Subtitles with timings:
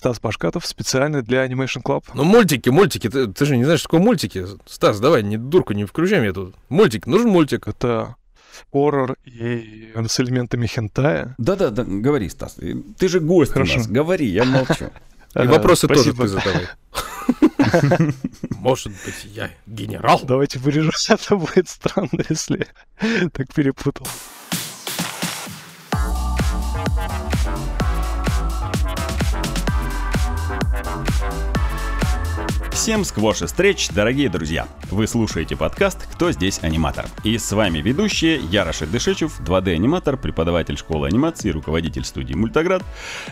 [0.00, 2.04] Стас Башкатов специально для Animation Club.
[2.14, 3.10] Ну, мультики, мультики.
[3.10, 4.46] Ты, ты же не знаешь, что такое мультики.
[4.64, 6.54] Стас, давай, не дурку не включай мне тут.
[6.70, 7.68] Мультик, нужен мультик.
[7.68, 8.16] Это
[8.72, 11.34] хоррор и с элементами хентая.
[11.36, 12.56] Да-да-да, говори, Стас.
[12.96, 13.74] Ты же гость Хорошо.
[13.74, 13.88] у нас.
[13.88, 14.90] Говори, я молчу.
[15.34, 16.22] И вопросы тоже спасибо.
[16.22, 16.68] ты задавай.
[18.52, 20.18] Может быть, я генерал?
[20.22, 22.66] Давайте вырежем, это будет странно, если
[23.34, 24.06] так перепутал.
[32.80, 34.66] Всем сквош и встреч, дорогие друзья!
[34.90, 41.06] Вы слушаете подкаст «Кто здесь аниматор?» И с вами ведущие я, Дышечев, 2D-аниматор, преподаватель школы
[41.06, 42.82] анимации, руководитель студии «Мультоград»,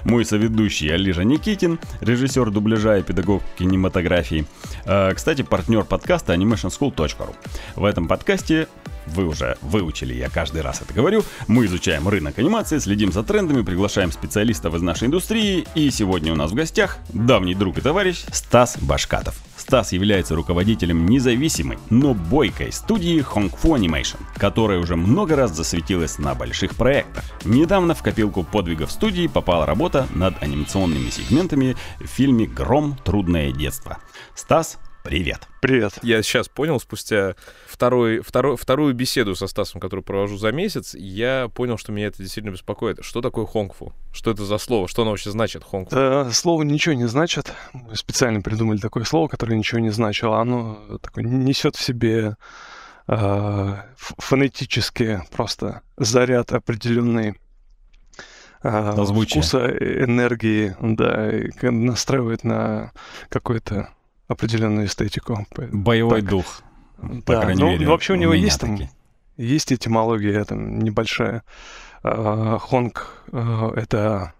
[0.05, 4.45] мой соведущий Алижа Никитин, режиссер дубляжа и педагог кинематографии.
[4.85, 7.35] Э, Кстати, партнер подкаста animationschool.ru.
[7.75, 8.69] В этом подкасте
[9.15, 11.25] вы уже выучили, я каждый раз это говорю.
[11.47, 15.67] Мы изучаем рынок анимации, следим за трендами, приглашаем специалистов из нашей индустрии.
[15.75, 19.35] И сегодня у нас в гостях давний друг и товарищ Стас Башкатов.
[19.57, 26.19] Стас является руководителем независимой, но бойкой студии Hong Fu Animation, которая уже много раз засветилась
[26.19, 27.25] на больших проектах.
[27.45, 32.97] Недавно в копилку подвигов студии попала работа над анимационными сегментами в фильме «Гром.
[33.05, 33.99] Трудное детство».
[34.35, 35.49] Стас, привет!
[35.63, 35.95] Привет.
[36.03, 37.35] Я сейчас понял, спустя
[37.67, 42.19] второй, второй, вторую беседу со Стасом, которую провожу за месяц, я понял, что меня это
[42.19, 42.99] действительно беспокоит.
[43.01, 43.95] Что такое хонгфу?
[44.13, 44.87] Что это за слово?
[44.87, 45.97] Что оно вообще значит, хонгфу?
[45.97, 47.55] Это слово ничего не значит.
[47.73, 50.41] Мы специально придумали такое слово, которое ничего не значило.
[50.41, 52.37] Оно такое несет в себе
[53.07, 57.35] э, фонетически просто заряд определенный
[58.63, 61.33] э, вкуса, э, энергии, да,
[61.71, 62.93] настраивает на
[63.31, 63.89] какую-то
[64.29, 65.47] определенную эстетику.
[65.55, 66.31] По- Боевой Так.
[66.31, 66.63] дух,
[67.25, 67.85] по Да, крайней ну, мере.
[67.87, 68.91] ну, вообще у него меня есть там таки.
[69.37, 71.43] Есть этимология там небольшая.
[72.03, 74.33] А, Хонг а,— это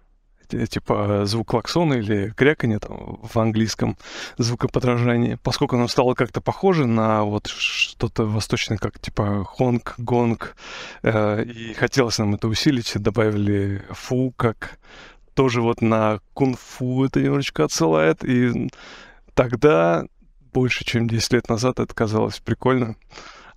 [0.47, 3.97] типа звук клаксона или кряканье там в английском
[4.37, 5.37] звукоподражании.
[5.43, 10.55] Поскольку оно стало как-то похоже на вот что-то восточное, как типа хонг, гонг,
[11.03, 14.79] э, и хотелось нам это усилить, добавили фу, как
[15.35, 18.25] тоже вот на кунг-фу это немножечко отсылает.
[18.25, 18.69] И
[19.39, 20.03] тогда,
[20.51, 22.97] больше чем 10 лет назад, это казалось прикольно.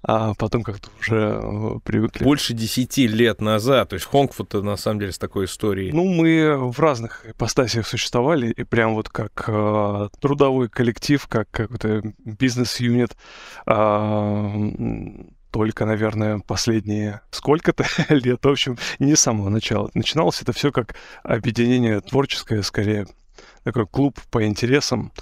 [0.04, 2.22] А потом как-то уже э, привыкли.
[2.22, 3.88] Больше десяти лет назад.
[3.88, 5.90] То есть хонгфу-то на самом деле с такой историей.
[5.92, 12.02] Ну, мы в разных ипостасиях существовали, и прям вот как э, трудовой коллектив, как какой-то
[12.24, 13.16] бизнес-юнит,
[13.66, 19.90] м, только, наверное, последние сколько-то лет, в общем, не с самого начала.
[19.94, 20.94] Начиналось это все как
[21.24, 23.08] объединение творческое, скорее,
[23.64, 25.12] такой клуб по интересам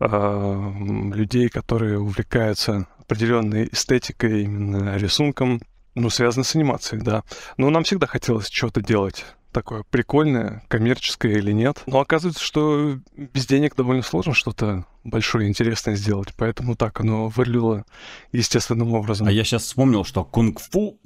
[0.00, 5.62] м, людей, которые увлекаются определенной эстетикой, именно рисунком,
[5.94, 7.24] ну, связано с анимацией, да.
[7.56, 11.82] Но нам всегда хотелось что-то делать такое прикольное, коммерческое или нет.
[11.86, 16.28] Но оказывается, что без денег довольно сложно что-то большое и интересное сделать.
[16.36, 17.84] Поэтому так оно вырлило
[18.32, 19.26] естественным образом.
[19.26, 20.98] А я сейчас вспомнил, что кунг-фу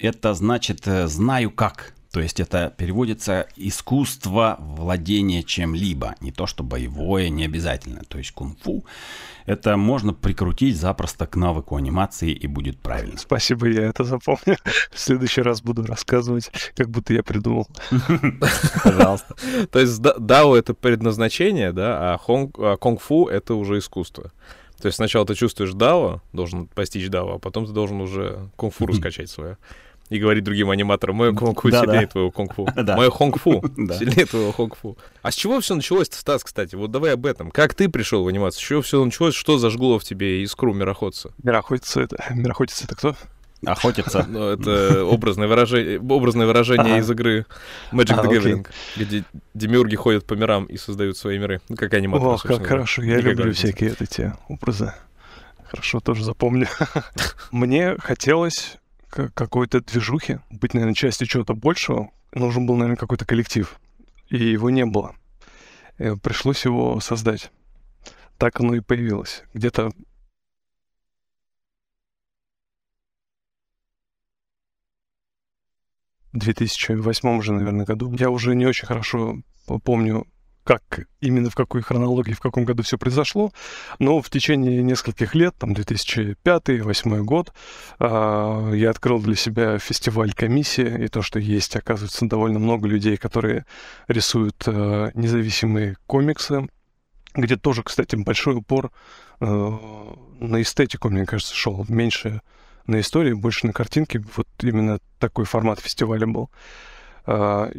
[0.00, 1.94] это значит э, знаю как.
[2.12, 8.02] То есть это переводится искусство владения чем-либо, не то что боевое, не обязательно.
[8.06, 8.84] То есть кунг-фу
[9.46, 13.16] это можно прикрутить запросто к навыку анимации и будет правильно.
[13.16, 14.58] Спасибо, я это запомню.
[14.90, 17.66] В следующий раз буду рассказывать, как будто я придумал.
[18.84, 19.34] Пожалуйста.
[19.70, 22.20] То есть да- дао— это предназначение, да, а,
[22.58, 24.32] а конг-фу— это уже искусство.
[24.82, 28.86] То есть сначала ты чувствуешь дао, должен постичь дао, а потом ты должен уже кунг-фу
[28.88, 29.56] раскачать свое.
[30.12, 31.86] И говорить другим аниматорам, мое кунг-фу Да-да.
[31.92, 32.68] сильнее твоего кунг-фу.
[32.76, 32.96] Да.
[32.96, 33.94] Мое хонг-фу Да.
[33.98, 34.98] сильнее твоего хонг-фу.
[35.22, 36.74] А с чего все началось, Стас, кстати?
[36.74, 37.50] Вот давай об этом.
[37.50, 38.60] Как ты пришел в анимацию?
[38.60, 39.34] С чего все началось?
[39.34, 41.32] Что зажгло в тебе искру мироходца?
[41.42, 42.16] Мироходец это...
[42.34, 43.16] Мироходец это кто?
[43.64, 44.26] Охотиться.
[44.28, 46.98] Ну, это образное выражение, образное выражение Ага.
[46.98, 47.46] из игры
[47.92, 48.30] Magic А, the.
[48.30, 49.24] Gathering, где
[49.54, 51.60] демиурги ходят по мирам и создают свои миры.
[51.68, 53.02] Ну, как аниматоры, Ох, как хорошо.
[53.02, 54.92] Я люблю всякие эти образы.
[55.70, 56.66] Хорошо, тоже запомню.
[57.52, 58.78] Мне хотелось
[59.12, 62.10] к- какой-то движухи, быть, наверное, частью чего-то большего.
[62.32, 63.78] Нужен был, наверное, какой-то коллектив.
[64.30, 65.14] И его не было.
[65.98, 67.50] Э, Пришлось его создать.
[68.38, 69.44] Так оно и появилось.
[69.52, 69.90] Где-то
[76.32, 78.14] в 2008 уже, наверное, году.
[78.14, 79.42] Я уже не очень хорошо
[79.84, 80.26] помню,
[80.64, 80.82] как
[81.20, 83.52] именно в какой хронологии, в каком году все произошло,
[83.98, 87.52] но в течение нескольких лет, там 2005-2008 год,
[87.98, 93.16] а, я открыл для себя фестиваль комиссии, и то, что есть, оказывается, довольно много людей,
[93.16, 93.66] которые
[94.08, 96.68] рисуют э, независимые комиксы,
[97.34, 98.92] где тоже, кстати, большой упор
[99.40, 101.84] э, на эстетику, мне кажется, шел.
[101.88, 102.42] Меньше
[102.86, 104.22] на истории, больше на картинке.
[104.36, 106.50] Вот именно такой формат фестиваля был.
[107.24, 107.70] А,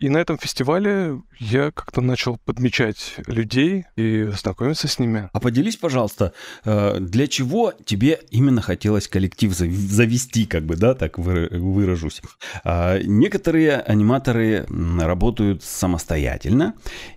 [0.00, 5.28] и на этом фестивале я как-то начал подмечать людей и знакомиться с ними.
[5.32, 6.32] А поделись, пожалуйста,
[6.64, 12.22] э, для чего тебе именно хотелось коллектив завести, как бы, да, так выражусь.
[12.64, 16.74] А, некоторые аниматоры работают самостоятельно,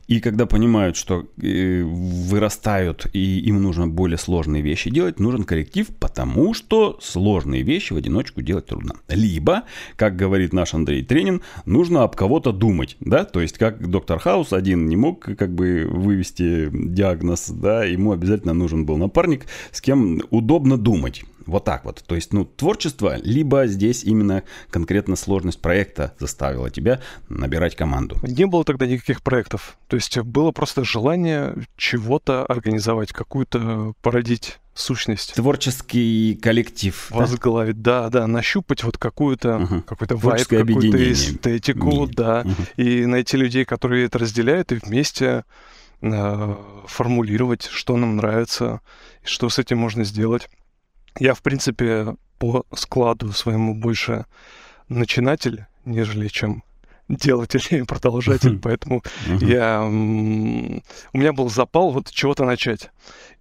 [0.08, 5.88] и когда понимают, что э, вырастают и им нужно более сложные вещи делать, нужен коллектив,
[6.00, 8.96] потому что сложные вещи в одиночку делать трудно.
[9.08, 9.64] Либо,
[9.96, 12.69] как говорит наш Андрей Тренин, нужно об кого-то думать,
[13.00, 18.12] да, то есть как доктор Хаус один не мог как бы вывести диагноз, да, ему
[18.12, 21.24] обязательно нужен был напарник, с кем удобно думать.
[21.45, 22.04] Вот так вот.
[22.06, 28.18] То есть, ну, творчество, либо здесь именно конкретно сложность проекта заставила тебя набирать команду.
[28.21, 29.77] Не было тогда никаких проектов.
[29.88, 35.34] То есть было просто желание чего-то организовать, какую-то породить сущность.
[35.34, 37.08] Творческий коллектив.
[37.10, 39.81] Возглавить, да, да, да нащупать вот какую-то, угу.
[39.81, 42.16] какой-то вайб, какую-то эстетику, Мир.
[42.16, 42.54] да, угу.
[42.78, 45.44] и найти людей, которые это разделяют, и вместе
[46.02, 46.56] э,
[46.88, 48.81] формулировать, что нам нравится,
[49.24, 50.50] что с этим можно сделать.
[51.20, 54.26] Я, в принципе, по складу своему больше
[54.88, 56.64] начинатель, нежели чем
[57.10, 59.04] делатель и продолжатель, поэтому
[59.42, 59.82] я...
[59.84, 62.92] У меня был запал вот чего-то начать.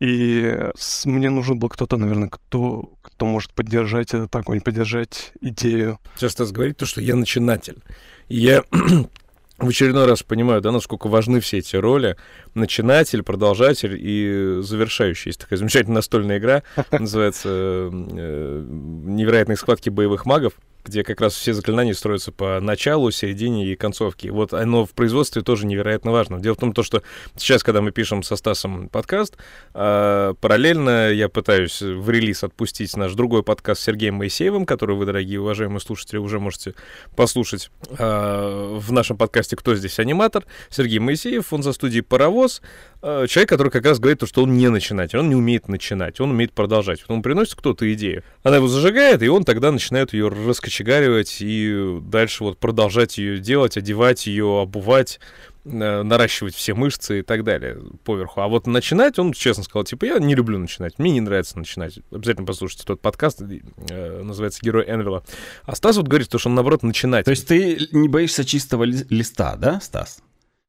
[0.00, 0.56] И
[1.04, 5.98] мне нужен был кто-то, наверное, кто, кто может поддержать этот огонь, поддержать идею.
[6.16, 7.82] Сейчас Стас говорит то, что я начинатель.
[8.28, 8.62] И я
[9.58, 12.16] в очередной раз понимаю, да, насколько важны все эти роли.
[12.54, 15.30] Начинатель, продолжатель и завершающий.
[15.30, 16.62] Есть такая замечательная настольная игра,
[16.92, 20.54] называется э, «Невероятные схватки боевых магов»
[20.88, 24.30] где как раз все заклинания строятся по началу, середине и концовке.
[24.30, 26.40] Вот оно в производстве тоже невероятно важно.
[26.40, 27.02] Дело в том, то, что
[27.36, 29.36] сейчас, когда мы пишем со Стасом подкаст,
[29.74, 35.06] э, параллельно я пытаюсь в релиз отпустить наш другой подкаст с Сергеем Моисеевым, который вы,
[35.06, 36.74] дорогие уважаемые слушатели, уже можете
[37.14, 40.44] послушать э, в нашем подкасте «Кто здесь аниматор?».
[40.70, 42.62] Сергей Моисеев, он за студией «Паровоз»,
[43.02, 46.20] э, человек, который как раз говорит, то, что он не начинатель, он не умеет начинать,
[46.20, 47.04] он умеет продолжать.
[47.08, 51.98] Он приносит кто-то идею, она его зажигает, и он тогда начинает ее раскачивать кочегаривать и
[52.02, 55.18] дальше вот продолжать ее делать, одевать ее, обувать,
[55.64, 58.40] э, наращивать все мышцы и так далее поверху.
[58.40, 61.98] А вот начинать, он честно сказал, типа, я не люблю начинать, мне не нравится начинать.
[62.12, 65.24] Обязательно послушайте тот подкаст, э, называется «Герой Энвела».
[65.64, 67.24] А Стас вот говорит, что он, наоборот, начинать.
[67.24, 70.22] То есть ты не боишься чистого ли- листа, да, Стас?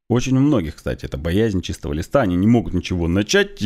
[0.10, 2.22] Очень у многих, кстати, это боязнь чистого листа.
[2.22, 3.60] Они не могут ничего начать,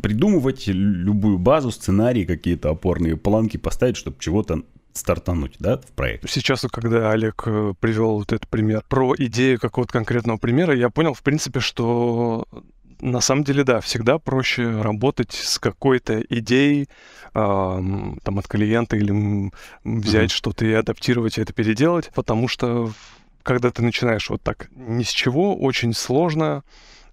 [0.00, 4.62] придумывать любую базу, сценарии, какие-то опорные планки поставить, чтобы чего-то
[4.92, 6.28] стартануть, да, в проект.
[6.28, 11.14] Сейчас, когда Олег э, привел вот этот пример про идею какого-то конкретного примера, я понял,
[11.14, 12.46] в принципе, что
[13.00, 16.88] на самом деле, да, всегда проще работать с какой-то идеей
[17.34, 19.50] э, там от клиента или
[19.84, 20.34] взять mm-hmm.
[20.34, 22.92] что-то и адаптировать, и это переделать, потому что
[23.42, 26.64] когда ты начинаешь вот так ни с чего, очень сложно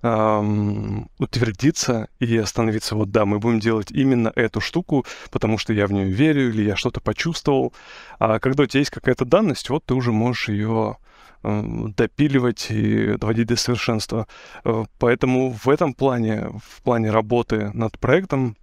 [0.05, 5.87] эм, утвердиться и остановиться, вот да, мы будем делать именно эту штуку, потому что я
[5.87, 7.73] в нее верю или я что-то почувствовал.
[8.19, 10.97] А когда у тебя есть какая-то данность, вот ты уже можешь ее
[11.43, 14.27] эм, допиливать и доводить до совершенства.
[14.63, 18.55] Э, поэтому в этом плане, в плане работы над проектом,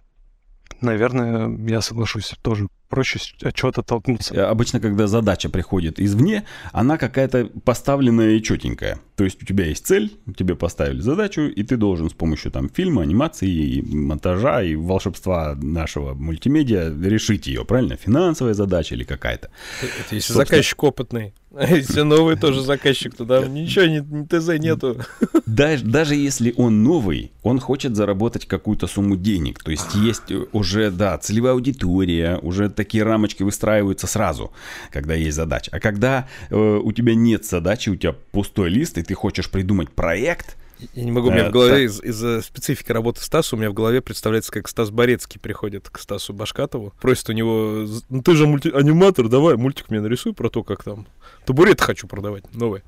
[0.81, 4.35] наверное, я соглашусь, тоже проще от чего-то толкнуться.
[4.35, 8.99] Э, обычно, когда задача приходит извне, она какая-то поставленная и четенькая.
[9.15, 12.69] То есть у тебя есть цель, тебе поставили задачу, и ты должен с помощью там
[12.69, 17.95] фильма, анимации, монтажа и волшебства нашего мультимедиа решить ее, правильно?
[17.95, 19.49] Финансовая задача или какая-то.
[19.81, 20.45] Это если Собственно...
[20.45, 21.33] заказчик опытный.
[21.55, 24.97] А если новый тоже заказчик, то там ничего, ни, ни ТЗ нету.
[25.45, 29.61] Даже, даже если он новый, он хочет заработать какую-то сумму денег.
[29.61, 34.51] То есть есть уже, да, целевая аудитория, уже такие рамочки выстраиваются сразу,
[34.91, 35.69] когда есть задача.
[35.73, 39.89] А когда э, у тебя нет задачи, у тебя пустой лист, и ты хочешь придумать
[39.91, 40.57] проект,
[40.95, 43.73] я не могу, у меня в голове из- из-за специфики работы Стаса, у меня в
[43.73, 48.45] голове представляется, как Стас Борецкий приходит к Стасу Башкатову, просит у него, ну ты же
[48.47, 51.07] мульти- аниматор, давай мультик мне нарисуй про то, как там
[51.45, 52.81] табурет хочу продавать, новый.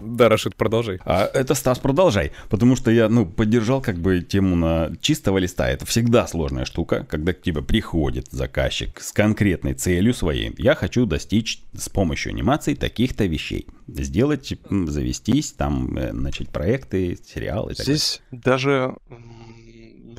[0.00, 0.98] Да, Рашид, продолжай.
[1.04, 2.32] А это, Стас, продолжай.
[2.48, 5.68] Потому что я, ну, поддержал как бы тему на чистого листа.
[5.68, 10.54] Это всегда сложная штука, когда к тебе приходит заказчик с конкретной целью своей.
[10.58, 13.66] Я хочу достичь с помощью анимации таких-то вещей.
[13.88, 17.74] Сделать, завестись, там, э, начать проекты, сериалы.
[17.74, 18.94] Здесь даже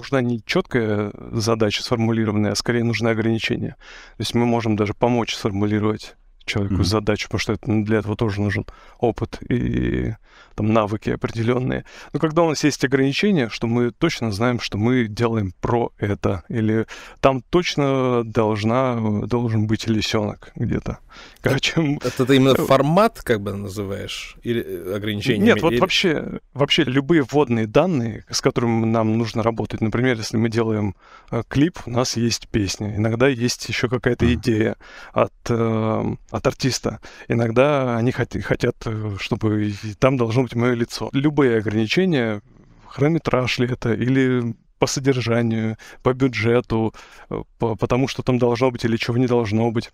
[0.03, 3.75] нужна не четкая задача сформулированная, а скорее нужны ограничения.
[4.17, 6.83] То есть мы можем даже помочь сформулировать человеку mm-hmm.
[6.83, 8.65] задачу, потому что это, для этого тоже нужен
[8.99, 10.15] опыт и
[10.55, 11.85] там навыки определенные.
[12.13, 16.43] Но когда у нас есть ограничения, что мы точно знаем, что мы делаем про это,
[16.49, 16.85] или
[17.19, 18.95] там точно должна,
[19.25, 20.99] должен быть лисенок где-то.
[21.41, 24.37] Короче, это ты именно формат как бы называешь?
[24.43, 25.43] Или э, ограничения?
[25.43, 25.79] Нет, вот или...
[25.79, 29.81] вообще, вообще любые вводные данные, с которыми нам нужно работать.
[29.81, 30.95] Например, если мы делаем
[31.31, 32.95] э, клип, у нас есть песня.
[32.95, 34.77] Иногда есть еще какая-то идея
[35.11, 36.99] от, э, от артиста.
[37.27, 41.09] Иногда они хот- хотят, э, чтобы там должно быть мое лицо.
[41.13, 42.41] Любые ограничения,
[42.87, 46.93] хронометраж ли это, или по содержанию, по бюджету,
[47.29, 49.91] э, по, потому что там должно быть или чего не должно быть,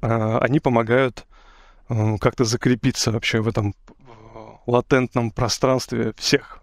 [0.00, 1.24] э, они помогают
[1.88, 3.74] э, как-то закрепиться вообще в этом
[4.66, 6.62] латентном пространстве всех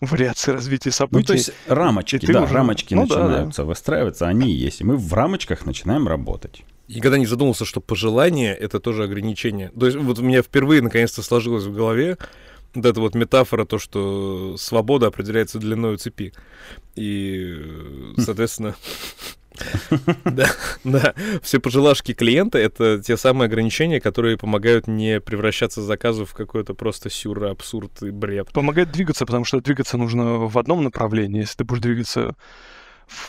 [0.00, 1.22] вариаций развития событий.
[1.22, 2.54] Ну, то есть рамочки, да, уже...
[2.54, 3.68] рамочки ну, начинаются да, да.
[3.68, 6.62] выстраиваться, они есть, и мы в рамочках начинаем работать.
[6.94, 9.70] Никогда не задумывался, что пожелание— это тоже ограничение.
[9.78, 12.18] То есть вот у меня впервые наконец-то сложилось в голове
[12.74, 16.32] вот эта вот метафора, то, что свобода определяется длиной цепи.
[16.94, 17.56] И,
[18.18, 18.74] соответственно,
[20.24, 20.50] да,
[20.84, 21.14] да.
[21.42, 27.10] Все пожелашки клиента— это те самые ограничения, которые помогают не превращаться заказов в какой-то просто
[27.10, 28.52] сюр, абсурд и бред.
[28.52, 31.40] Помогает двигаться, потому что двигаться нужно в одном направлении.
[31.40, 32.34] Если ты будешь двигаться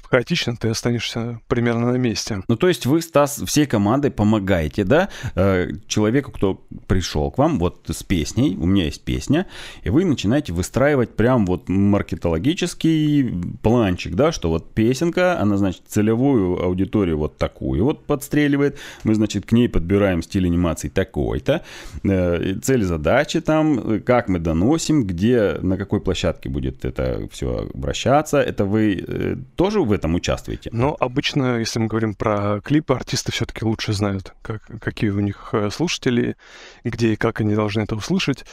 [0.10, 2.44] хаотично, ты останешься примерно на месте.
[2.48, 7.60] Ну, то есть вы, Стас, всей командой помогаете, да, э, человеку, кто пришел к вам
[7.60, 9.48] вот с песней, у меня есть песня,
[9.84, 16.64] и вы начинаете выстраивать прям вот маркетологический планчик, да, что вот песенка, она, значит, целевую
[16.64, 21.64] аудиторию вот такую вот подстреливает, мы, значит, к ней подбираем стиль анимации такой-то,
[22.04, 28.42] э, цель задачи там, как мы доносим, где, на какой площадке будет это все обращаться,
[28.42, 30.70] это вы э, тоже тоже в этом участвуете?
[30.74, 35.50] Ну, обычно, если мы говорим про клипы, артисты все-таки лучше знают, как, какие у них
[35.54, 36.36] э, слушатели,
[36.84, 38.46] где и как они должны это услышать.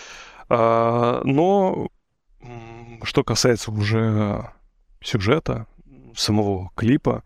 [0.48, 1.88] А, но
[3.02, 4.50] что касается уже
[5.00, 5.66] сюжета,
[6.16, 7.24] самого клипа,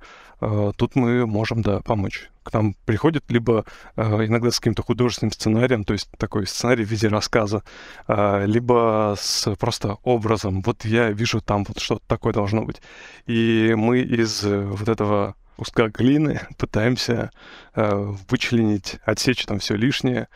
[0.76, 2.30] тут мы можем, да, помочь.
[2.42, 3.64] К нам приходит либо
[3.96, 7.62] э, иногда с каким-то художественным сценарием, то есть такой сценарий в виде рассказа,
[8.08, 10.62] э, либо с просто образом.
[10.62, 12.82] Вот я вижу там вот что-то такое должно быть.
[13.26, 17.30] И мы из вот этого куска глины пытаемся
[17.74, 20.26] вычленить, отсечь там все лишнее,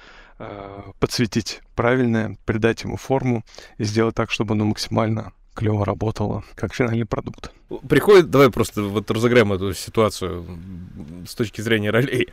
[1.00, 3.44] подсветить правильное, придать ему форму
[3.78, 7.50] и сделать так, чтобы оно максимально клево работало, как финальный продукт.
[7.88, 10.46] Приходит, давай просто вот разыграем эту ситуацию
[11.26, 12.28] с точки зрения ролей.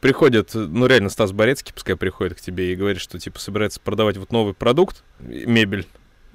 [0.00, 4.16] Приходит, ну реально Стас Борецкий, пускай приходит к тебе и говорит, что типа собирается продавать
[4.16, 5.86] вот новый продукт, мебель,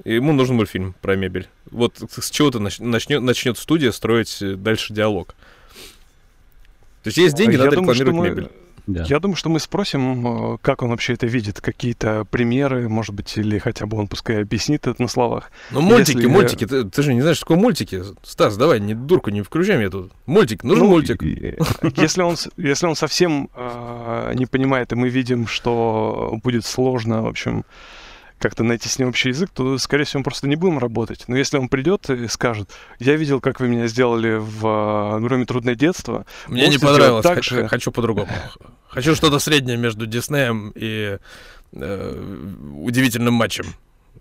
[0.06, 1.50] ему нужен мультфильм про мебель.
[1.70, 5.36] Вот с чего-то начнет, начнет студия строить дальше диалог.
[7.04, 8.30] То есть есть деньги, Я надо думаю, рекламировать мы...
[8.30, 8.52] мебель.
[8.88, 9.04] Да.
[9.04, 13.38] Я думаю, что мы спросим, э, как он вообще это видит, какие-то примеры, может быть,
[13.38, 15.52] или хотя бы он пускай объяснит это на словах.
[15.72, 16.30] Ну, мультики, Если...
[16.30, 18.02] мультики, ты, ты же не знаешь, что такое мультики.
[18.24, 20.14] Стас, давай, не дурку, не включай меня тут.
[20.26, 21.22] Мультик, нужен ну, мультик.
[21.98, 27.28] Если он, если он совсем э, не понимает, и мы видим, что будет сложно, в
[27.28, 27.66] общем,
[28.40, 31.26] как-то найти с ним общий язык, то, скорее всего, мы просто не будем работать.
[31.28, 35.76] Но если он придет и скажет, я видел, как вы меня сделали в громе трудное
[35.76, 36.26] детство.
[36.48, 37.68] Мне не понравилось, так же...
[37.68, 38.30] хочу по-другому.
[38.90, 41.20] Хочу что-то среднее между Диснеем и
[41.74, 42.50] э,
[42.82, 43.66] удивительным матчем.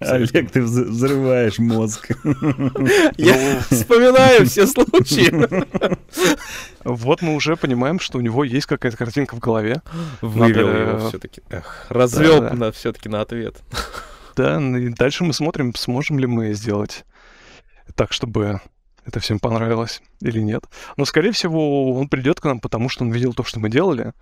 [0.01, 2.11] Олег, ты взрываешь мозг.
[3.17, 5.97] Я вспоминаю все случаи.
[6.85, 9.83] Вот мы уже понимаем, что у него есть какая-то картинка в голове.
[10.21, 11.43] Вывел его все-таки.
[11.89, 13.57] Развел все-таки на ответ.
[14.37, 17.07] Да, и дальше мы смотрим, сможем ли мы сделать
[17.95, 18.61] так, чтобы
[19.07, 20.65] это всем понравилось или нет.
[20.99, 24.13] Но, скорее всего, он придет к нам, потому что он видел то, что мы делали,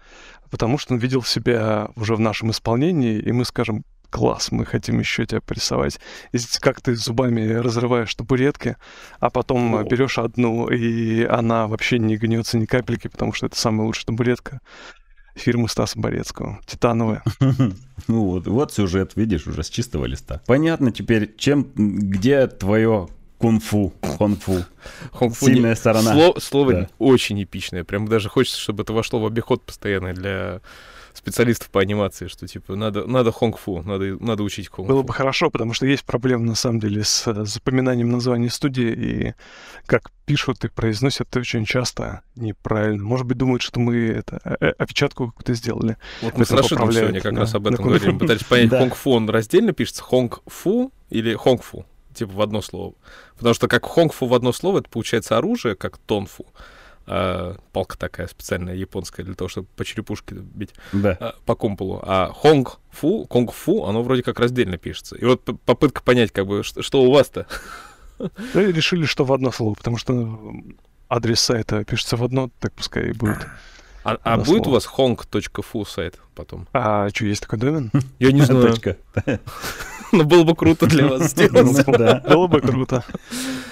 [0.51, 5.01] потому что он видел себя уже в нашем исполнении, и мы скажем, класс, мы хотим
[5.01, 5.99] еще тебя прессовать.
[6.31, 8.77] И как ты зубами разрываешь табуретки,
[9.19, 9.83] а потом О.
[9.83, 14.61] берешь одну, и она вообще не гнется ни капельки, потому что это самая лучшая табуретка
[15.35, 17.23] фирмы Стаса Борецкого, титановая.
[18.07, 20.43] Ну вот, вот сюжет, видишь, уже с чистого листа.
[20.47, 23.95] Понятно теперь, чем, где твое кунг-фу.
[24.03, 24.65] Хонг-фу
[25.47, 25.77] Сильная не...
[25.77, 26.13] сторона.
[26.13, 26.89] Слово, слово да.
[26.99, 27.85] очень эпичное.
[27.85, 30.61] Прям даже хочется, чтобы это вошло в обиход постоянно для
[31.15, 34.93] специалистов по анимации, что типа надо, надо хонг-фу, надо, надо учить хонг-фу.
[34.93, 38.93] Было бы хорошо, потому что есть проблемы на самом деле с э, запоминанием названий студии,
[38.93, 39.35] и
[39.87, 43.03] как пишут и произносят очень часто неправильно.
[43.05, 45.97] Может быть, думают, что мы это э, э, опечатку какую-то сделали.
[46.21, 48.19] Вот мы с Рашидом сегодня как на, раз об этом говорим.
[48.19, 51.87] Пытались понять, хонг-фу, он раздельно пишется, хонг-фу или хонг-фу?
[52.13, 52.95] Типа в одно слово.
[53.37, 56.47] Потому что как хонг-фу в одно слово, это получается оружие, как тонфу.
[57.07, 61.17] А, палка такая специальная японская для того, чтобы по черепушке бить Да.
[61.21, 62.01] а, по кумполу.
[62.03, 65.17] А хонг-фу, конг-фу, оно вроде как раздельно пишется.
[65.17, 67.47] И вот попытка понять, как бы, что, что у вас-то.
[68.19, 70.39] Ну и решили, что в одно слово, потому что
[71.09, 73.47] адрес сайта пишется в одно, так пускай и будет.
[74.05, 74.69] А, а будет слово.
[74.69, 76.69] у вас hong.fu сайт потом?
[76.73, 77.91] А что, есть такой домен?
[78.19, 78.75] Я не знаю.
[80.13, 81.85] Но было бы круто для вас сделать.
[81.87, 82.23] Да.
[82.29, 83.03] Было бы круто.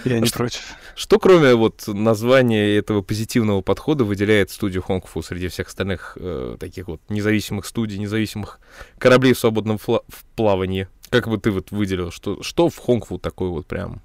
[0.05, 0.75] Я не против.
[0.95, 6.89] Что кроме вот названия этого позитивного подхода выделяет студию Хонгфу среди всех остальных э, таких
[6.89, 8.61] вот независимых студий, независимых
[8.99, 10.89] кораблей в свободном фла- в плавании?
[11.11, 14.01] Как бы ты вот выделил, что, что в Хонгфу такое вот прям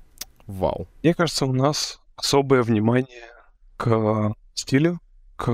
[0.45, 0.87] вау?
[1.03, 3.31] Мне кажется, у нас особое внимание
[3.77, 4.99] к стилю,
[5.35, 5.47] к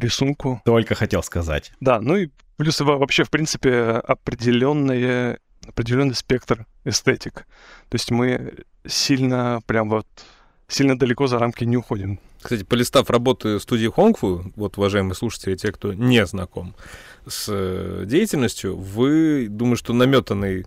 [0.00, 0.60] рисунку.
[0.64, 1.72] Только хотел сказать.
[1.80, 7.46] Да, ну и плюс во- вообще, в принципе, определенные, определенный спектр эстетик.
[7.90, 8.54] То есть мы
[8.86, 10.06] сильно, прям вот,
[10.68, 12.20] сильно далеко за рамки не уходим.
[12.40, 16.74] Кстати, полистав работы студии Хонгфу, вот, уважаемые слушатели, те, кто не знаком
[17.26, 20.66] с э, деятельностью, вы, думаю, что наметанный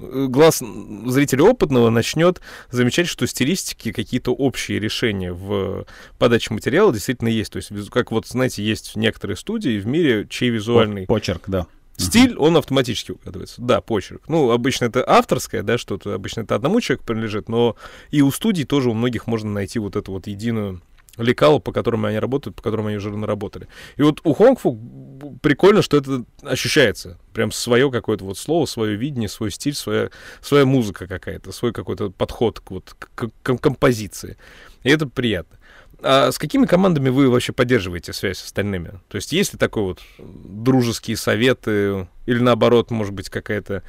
[0.00, 0.60] э, глаз
[1.06, 5.86] зрителя опытного начнет замечать, что стилистики, какие-то общие решения в
[6.18, 7.52] подаче материала действительно есть.
[7.52, 11.66] То есть, как вот, знаете, есть некоторые студии в мире, чей визуальный Почерк, да.
[11.96, 13.62] Стиль, он автоматически угадывается.
[13.62, 14.22] Да, почерк.
[14.28, 16.14] Ну, обычно это авторское, да, что-то.
[16.14, 17.76] Обычно это одному человеку принадлежит, но
[18.10, 20.82] и у студий тоже у многих можно найти вот эту вот единую
[21.16, 23.68] лекалу, по которым они работают, по которым они уже наработали.
[23.96, 27.18] И вот у Хонгфу прикольно, что это ощущается.
[27.32, 30.10] Прям свое какое-то вот слово, свое видение, свой стиль, своя,
[30.40, 34.36] своя музыка какая-то, свой какой-то подход к, вот, к, к композиции.
[34.82, 35.58] И это приятно.
[36.02, 39.00] А с какими командами вы вообще поддерживаете связь с остальными?
[39.08, 43.82] То есть есть ли такой вот дружеские советы или наоборот, может быть, какая-то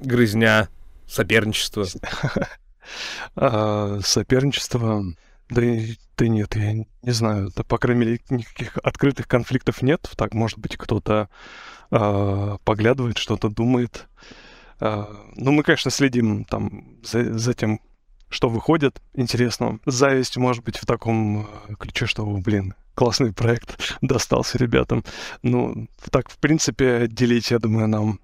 [0.00, 0.68] грызня,
[1.06, 1.86] соперничество?
[3.36, 5.04] А, соперничество...
[5.48, 5.62] Да,
[6.18, 7.50] да нет, я не знаю.
[7.54, 10.10] Да, по крайней мере, никаких открытых конфликтов нет.
[10.16, 11.30] Так, может быть, кто-то
[11.90, 14.08] а, поглядывает, что-то думает.
[14.80, 17.80] А, ну, мы, конечно, следим там за, за тем,
[18.32, 19.78] что выходит интересного.
[19.86, 25.04] Зависть, может быть, в таком э, ключе, что, блин, классный проект достался ребятам.
[25.42, 28.18] Ну, так, в принципе, делить, я думаю, нам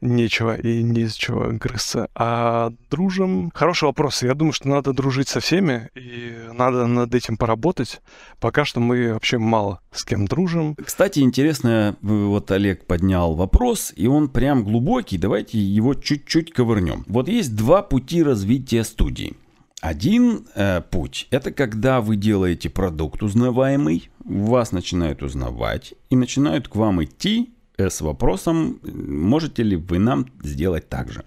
[0.00, 2.08] нечего и не из чего грызться.
[2.14, 3.50] А дружим...
[3.54, 4.22] Хороший вопрос.
[4.22, 8.00] Я думаю, что надо дружить со всеми, и надо над этим поработать.
[8.40, 10.74] Пока что мы вообще мало с кем дружим.
[10.74, 15.18] Кстати, интересно, вот Олег поднял вопрос, и он прям глубокий.
[15.18, 17.04] Давайте его чуть-чуть ковырнем.
[17.06, 19.36] Вот есть два пути развития студии.
[19.80, 26.76] Один э, путь– это когда вы делаете продукт узнаваемый, вас начинают узнавать и начинают к
[26.76, 31.24] вам идти э, с вопросом, можете ли вы нам сделать так же.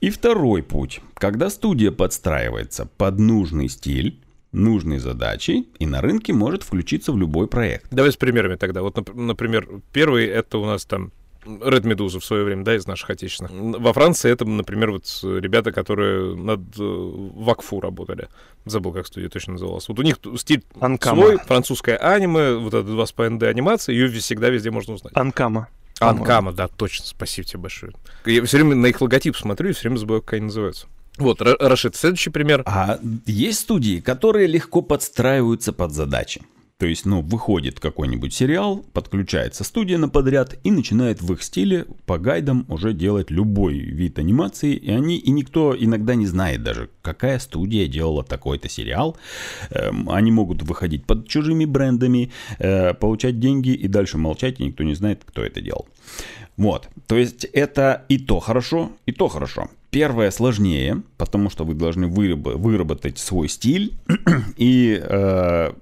[0.00, 6.64] И второй путь, когда студия подстраивается под нужный стиль, нужные задачи и на рынке может
[6.64, 7.86] включиться в любой проект.
[7.92, 8.82] Давай с примерами тогда.
[8.82, 11.12] Вот, нап- например, первый это у нас там
[11.44, 13.52] Red Medusa в свое время, да, из наших отечественных.
[13.80, 18.28] Во Франции это, например, вот ребята, которые над э, Вакфу работали.
[18.64, 19.88] Забыл, как студия точно называлась.
[19.88, 21.22] Вот у них стиль Анкама.
[21.22, 25.12] свой, французское аниме, вот это 2,5D анимация, ее всегда везде можно узнать.
[25.16, 25.68] Анкама.
[26.00, 27.92] Анкама, да, точно, спасибо тебе большое.
[28.26, 30.86] Я все время на их логотип смотрю и все время забываю, как они называются.
[31.18, 32.62] Вот, Ра- Рашид, следующий пример.
[32.66, 36.42] А есть студии, которые легко подстраиваются под задачи.
[36.78, 41.86] То есть, ну, выходит какой-нибудь сериал, подключается студия на подряд и начинает в их стиле
[42.04, 46.90] по гайдам уже делать любой вид анимации, и они и никто иногда не знает даже,
[47.00, 49.16] какая студия делала такой-то сериал.
[49.70, 54.82] Эм, они могут выходить под чужими брендами, э, получать деньги и дальше молчать, и никто
[54.82, 55.86] не знает, кто это делал.
[56.56, 59.68] Вот, то есть это и то хорошо, и то хорошо.
[59.90, 63.92] Первое сложнее, потому что вы должны выраб- выработать свой стиль,
[64.56, 65.72] и э,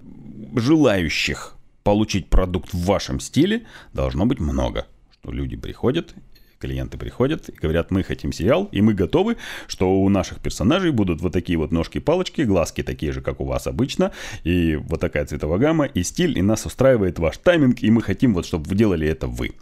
[0.55, 4.87] желающих получить продукт в вашем стиле должно быть много.
[5.21, 6.15] Что люди приходят,
[6.63, 9.37] клиенты приходят и говорят, мы хотим сериал, и мы готовы,
[9.67, 13.67] что у наших персонажей будут вот такие вот ножки-палочки, глазки такие же, как у вас
[13.67, 14.13] обычно,
[14.45, 18.33] и вот такая цветовая гамма, и стиль, и нас устраивает ваш тайминг, и мы хотим
[18.33, 19.53] вот, чтобы вы делали это вы.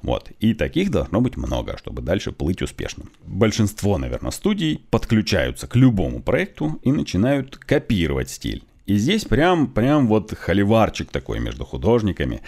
[0.00, 0.30] Вот.
[0.40, 3.04] И таких должно быть много, чтобы дальше плыть успешно.
[3.26, 8.64] Большинство, наверное, студий подключаются к любому проекту и начинают копировать стиль.
[8.86, 12.40] И здесь прям, прям вот холиварчик такой между художниками,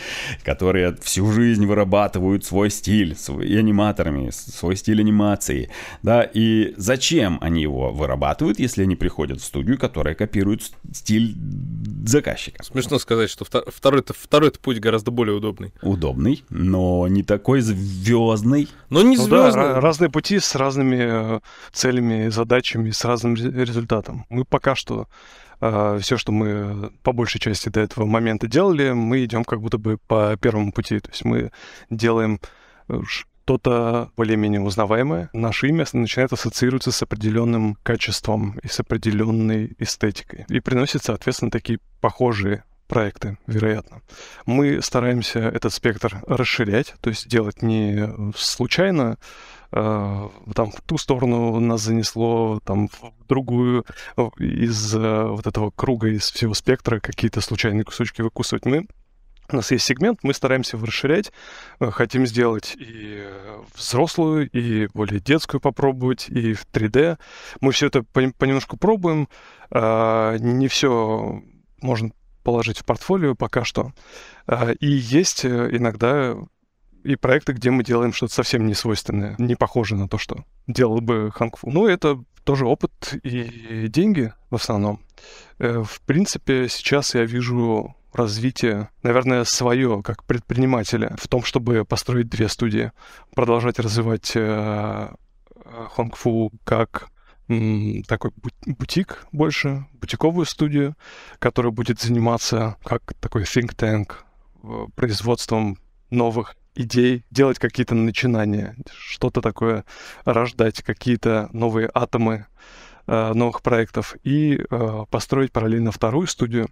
[0.44, 5.70] которые всю жизнь вырабатывают свой стиль, свой, и аниматорами, свой стиль анимации.
[6.02, 11.34] Да, и зачем они его вырабатывают, если они приходят в студию, которая копирует стиль
[12.06, 12.62] заказчика.
[12.62, 15.72] Смешно сказать, что второй, второй путь гораздо более удобный.
[15.82, 18.68] Удобный, но не такой звездный.
[18.90, 19.62] Но не Ну звездный.
[19.74, 21.40] да, разные пути с разными э,
[21.72, 24.24] целями, задачами, с разным ре- результатом.
[24.28, 25.08] Мы пока что
[25.60, 29.98] все, что мы по большей части до этого момента делали, мы идем как будто бы
[29.98, 31.00] по первому пути.
[31.00, 31.50] То есть мы
[31.90, 32.40] делаем
[32.88, 35.30] э, что-то более-менее узнаваемое.
[35.32, 40.44] Наше имя начинает ассоциироваться с определенным качеством и с определенной эстетикой.
[40.48, 44.02] И приносит, соответственно, такие похожие проекты, вероятно.
[44.46, 49.18] Мы стараемся этот спектр расширять, то есть делать не случайно,
[49.70, 53.84] там в ту сторону нас занесло, там в другую
[54.38, 58.64] из э, вот этого круга, из всего спектра какие-то случайные кусочки выкусывать.
[58.64, 58.86] Мы
[59.50, 61.32] у нас есть сегмент, мы стараемся его расширять,
[61.80, 63.26] э, хотим сделать и
[63.74, 67.18] взрослую, и более детскую попробовать, и в 3D.
[67.62, 69.28] Мы все это понемножку пробуем.
[69.70, 71.42] Э, Не все
[71.80, 72.10] можно
[72.44, 73.92] положить в портфолио пока что.
[74.46, 76.36] Э, И есть иногда
[77.04, 81.00] и проекты, где мы делаем что-то совсем не свойственное, не похоже на то, что делал
[81.00, 81.70] бы Хангфу.
[81.70, 85.00] Ну, это тоже опыт и деньги в основном.
[85.58, 92.48] В принципе, сейчас я вижу развитие, наверное, свое как предпринимателя в том, чтобы построить две
[92.48, 92.92] студии,
[93.34, 95.08] продолжать развивать э,
[95.94, 97.08] Хонгфу как
[98.06, 98.30] такой
[98.66, 100.96] бутик больше, бутиковую студию,
[101.38, 104.16] которая будет заниматься как такой think tank
[104.94, 105.78] производством
[106.10, 109.84] новых идей, делать какие-то начинания, что-то такое
[110.24, 112.46] рождать, какие-то новые атомы
[113.06, 116.68] э, новых проектов и э, построить параллельно вторую студию,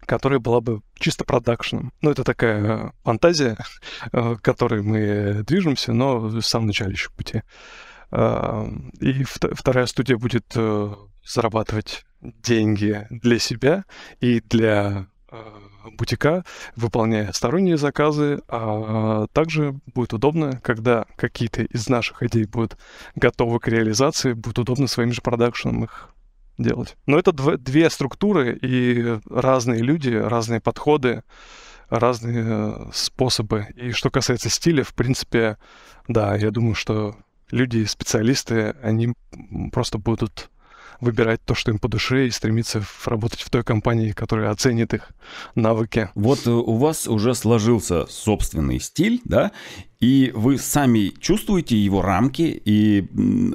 [0.00, 1.92] которая была бы чисто продакшеном.
[2.02, 3.56] Ну, это такая фантазия,
[4.12, 7.42] к которой мы движемся, но в самом начале еще пути.
[9.00, 10.56] И вторая студия будет
[11.24, 13.84] зарабатывать деньги для себя
[14.20, 15.08] и для
[15.92, 16.44] бутика,
[16.74, 22.76] выполняя сторонние заказы, а также будет удобно, когда какие-то из наших идей будут
[23.14, 26.10] готовы к реализации, будет удобно своим же продакшеном их
[26.58, 26.96] делать.
[27.06, 31.22] Но это дв- две структуры и разные люди, разные подходы,
[31.88, 33.66] разные э, способы.
[33.76, 35.58] И что касается стиля, в принципе,
[36.08, 37.16] да, я думаю, что
[37.50, 39.14] люди, специалисты, они
[39.72, 40.50] просто будут
[41.00, 45.10] выбирать то, что им по душе, и стремиться работать в той компании, которая оценит их
[45.54, 46.10] навыки.
[46.14, 49.52] Вот у вас уже сложился собственный стиль, да,
[50.00, 53.06] и вы сами чувствуете его рамки, и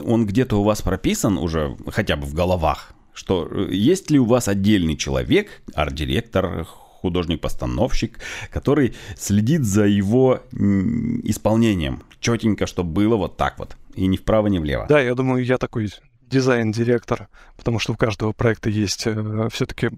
[0.05, 4.47] он где-то у вас прописан уже, хотя бы в головах, что есть ли у вас
[4.47, 8.19] отдельный человек, арт-директор, художник-постановщик,
[8.51, 14.59] который следит за его исполнением четенько, чтобы было вот так вот, и ни вправо, ни
[14.59, 14.85] влево.
[14.87, 15.89] Да, я думаю, я такой
[16.31, 19.91] дизайн-директор, потому что у каждого проекта есть э, все-таки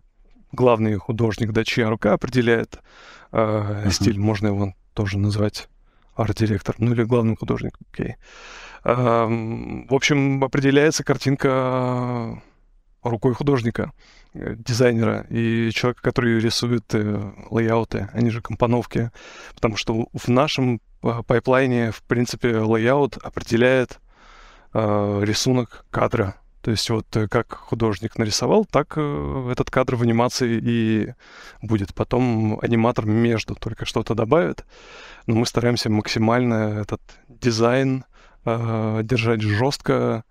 [0.52, 2.80] главный художник, да, чья рука определяет
[3.32, 3.92] э, uh-huh.
[3.92, 5.70] стиль, можно его тоже назвать
[6.16, 8.08] арт-директор, ну или главный художник, окей.
[8.08, 8.14] Okay.
[8.84, 12.42] Э, в общем, определяется картинка
[13.04, 13.92] рукой художника,
[14.34, 19.12] дизайнера и человека, который рисует э, layout ы, они же компоновки,
[19.54, 24.13] потому что в нашем pipeline е, в принципе, layout определяет э,
[24.74, 26.36] рисунок кадра.
[26.64, 31.14] То есть вот как художник нарисовал, так э, этот кадр в анимации и
[31.62, 31.94] будет.
[31.94, 34.66] Потом аниматор между только что-то добавит.
[35.28, 38.06] Но мы стараемся максимально этот дизайн
[38.46, 40.24] э, держать жестко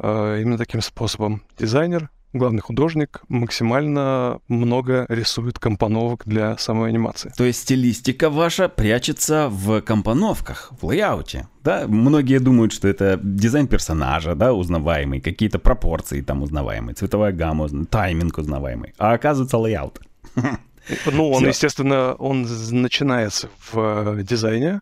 [0.00, 1.44] э, именно таким способом.
[1.56, 7.32] Дизайнер, главный художник максимально много рисует компоновок для самой анимации.
[7.36, 11.86] То есть стилистика ваша прячется в компоновках, в layout е, да?
[11.86, 18.38] Многие думают, что это дизайн персонажа, да, узнаваемый, какие-то пропорции там узнаваемые, цветовая гамма, тайминг
[18.38, 20.00] узнаваемый, а оказывается layout.
[21.06, 21.48] Ну, он, Всё.
[21.48, 24.80] естественно, он начинается в дизайне,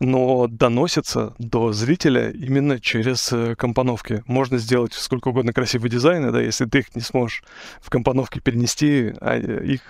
[0.00, 4.24] но доносится до зрителя именно через компоновки.
[4.26, 7.44] Можно сделать сколько угодно красивые дизайны, да, если ты их не сможешь
[7.80, 9.82] в компоновке перенести, а их,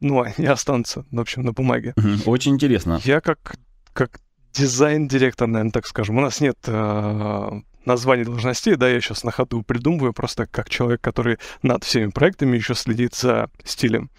[0.00, 1.94] ну, они останутся, в общем, на бумаге.
[2.26, 3.00] Очень интересно.
[3.02, 3.56] Я как,
[3.94, 4.20] как
[4.52, 6.18] дизайн-директор, наверное, так скажем.
[6.18, 7.50] У нас нет э,
[7.84, 12.56] названий должностей, да, я сейчас на ходу придумываю, просто как человек, который над всеми проектами
[12.56, 14.10] еще следит за стилем,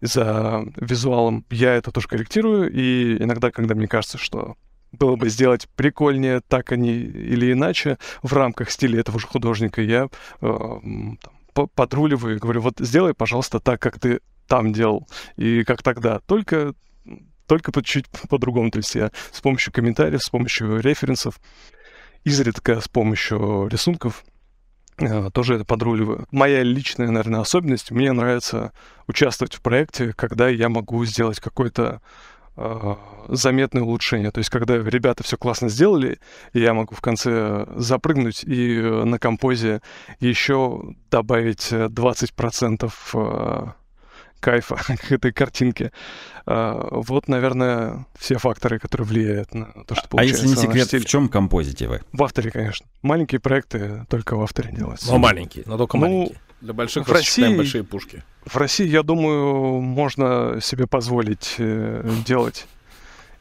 [0.00, 1.44] за визуалом.
[1.50, 4.56] Я это тоже корректирую, и иногда, когда мне кажется, что
[4.94, 10.08] было бы сделать прикольнее так они или иначе в рамках стиля этого же художника, я
[10.40, 10.80] э,
[11.74, 16.20] подруливаю и говорю, вот сделай, пожалуйста, так, как ты там делал, и как тогда.
[16.20, 16.74] Только
[17.46, 18.70] только по чуть по-другому.
[18.70, 21.40] То есть я с помощью комментариев, с помощью референсов,
[22.24, 24.24] изредка с помощью рисунков
[24.98, 26.26] э, тоже это подруливаю.
[26.30, 28.72] Моя личная, наверное, особенность, мне нравится
[29.06, 32.00] участвовать в проекте, когда я могу сделать какой-то
[33.28, 34.30] заметное улучшение.
[34.30, 36.18] То есть, когда ребята все классно сделали,
[36.52, 39.80] я могу в конце запрыгнуть и э, на композе
[40.20, 43.66] еще добавить 20% э,
[44.40, 44.76] кайфа
[45.08, 45.90] к этой картинке.
[46.46, 50.42] Вот, наверное, все факторы, которые влияют на то, что получается.
[50.42, 52.02] А если не секрет, в чем композите вы?
[52.12, 52.86] В авторе, конечно.
[53.00, 55.10] Маленькие проекты только в авторе делаются.
[55.10, 56.38] Но маленькие, но только ну, маленькие.
[56.64, 58.22] Для больших в России, большие пушки.
[58.46, 62.66] В России, я думаю, можно себе позволить э, делать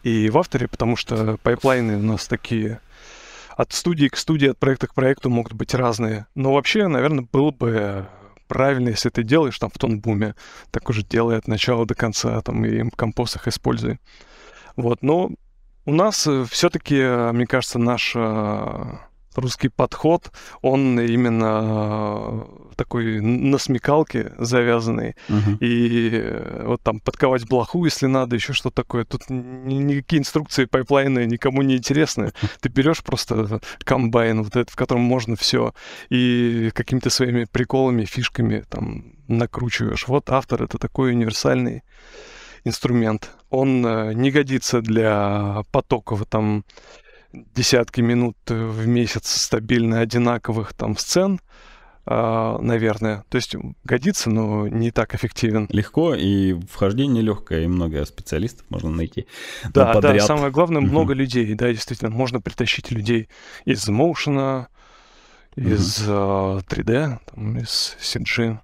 [0.03, 2.81] и в After е, потому что pipeline ы у нас такие
[3.55, 6.25] от студии к студии, от проекта к проекту могут быть разные.
[6.35, 8.05] Но вообще, наверное, было бы
[8.49, 10.35] правильно, если ты делаешь там в Toon Boom е,
[10.71, 13.99] так уже делай от начала до конца, там, и компост их используй.
[14.75, 15.31] Вот, но
[15.85, 18.97] у нас э, все-таки, э, мне кажется, наш э,
[19.37, 25.15] русский подход, он именно такой на смекалке завязанный.
[25.29, 25.57] Uh-huh.
[25.59, 29.05] И э, вот там подковать блоху, если надо, еще что такое.
[29.05, 32.31] Тут никакие инструкции pipeline ы никому не интересны.
[32.61, 35.73] Ты берешь просто комбайн, вот этот, в котором можно все,
[36.09, 40.07] и какими-то своими приколами, фишками там накручиваешь.
[40.07, 41.83] Вот After это такой универсальный
[42.65, 43.31] инструмент.
[43.49, 46.63] Он э, не годится для потоков там
[47.33, 51.39] десятки минут в месяц стабильно одинаковых там сцен,
[52.05, 53.23] Uh, наверное.
[53.29, 55.69] То есть годится, но не так эффективен.
[55.71, 59.25] Легко, и вхождение легкое, и много специалистов можно найти.
[59.73, 63.29] Да, да, самое главное, много людей, да, действительно, можно притащить людей
[63.63, 64.65] из Motion,
[65.55, 66.59] из uh-huh.
[66.59, 68.59] uh, 3D, там, из CG.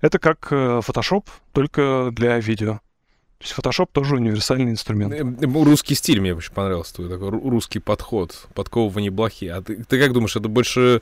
[0.00, 2.80] Это как uh, Photoshop, только для видео.
[3.40, 5.14] То есть Photoshop тоже универсальный инструмент.
[5.42, 9.46] Русский стиль мне очень понравился, твой такой русский подход, подковывание блохи.
[9.46, 11.00] А ты, ты как думаешь, это больше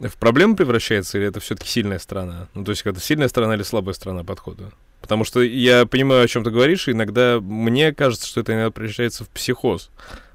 [0.00, 2.48] в проблему превращается или это все-таки сильная сторона?
[2.54, 4.72] Ну, то есть, это сильная сторона или слабая сторона подхода?
[5.02, 8.70] Потому что я понимаю, о чем ты говоришь, и иногда мне кажется, что это иногда
[8.70, 9.90] превращается в психоз.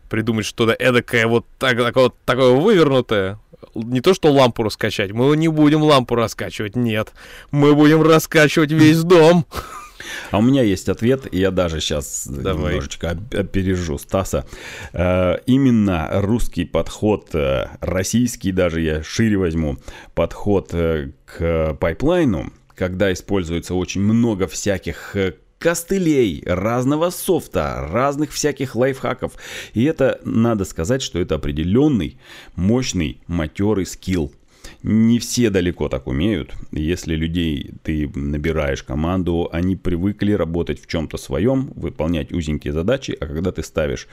[0.07, 3.39] Придумать что-то эдакое, вот, так, вот такое вывернутое,
[3.73, 7.11] не то что лампу раскачать, мы не будем лампу раскачивать, нет.
[7.49, 9.47] Мы будем раскачивать весь дом.
[10.31, 12.73] А у меня есть ответ, и я даже сейчас Давай.
[12.73, 14.45] немножечко опережу Стаса.
[14.93, 19.77] Э, именно русский подход, э, российский даже я шире возьму,
[20.15, 25.15] подход э, к пайплайну, когда используется очень много всяких
[25.59, 29.33] костылей, разного софта, разных всяких лайфхаков.
[29.73, 32.17] И это, надо сказать, что это определенный,
[32.55, 34.31] мощный, матерый скилл.
[34.81, 36.53] Не все далеко так умеют.
[36.71, 43.27] Если людей ты набираешь команду, они привыкли работать в чем-то своем, выполнять узенькие задачи, а
[43.27, 44.07] когда ты ставишь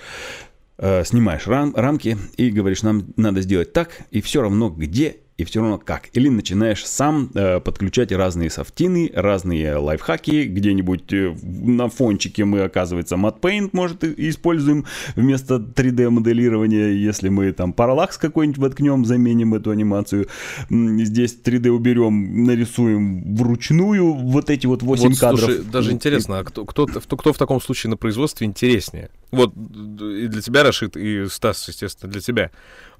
[0.78, 5.44] э, снимаешь рам, рамки и говоришь, нам надо сделать так, и все равно где и
[5.44, 6.08] все равно как.
[6.14, 13.16] Или начинаешь сам э, подключать разные софтины, разные лайфхаки, где-нибудь э, на фончике мы, оказывается,
[13.16, 20.26] Matte Paint, может, используем вместо 3D-моделирования, если мы там Parallax какой-нибудь воткнем, заменим эту анимацию,
[20.70, 25.40] здесь 3D уберем, нарисуем вручную вот эти вот 8 вот, кадров.
[25.40, 29.10] Слушай, даже интересно, а кто, кто, кто, кто в таком случае на производстве интереснее?
[29.32, 32.50] Вот и для тебя, Рашид, и Стас, естественно, для тебя.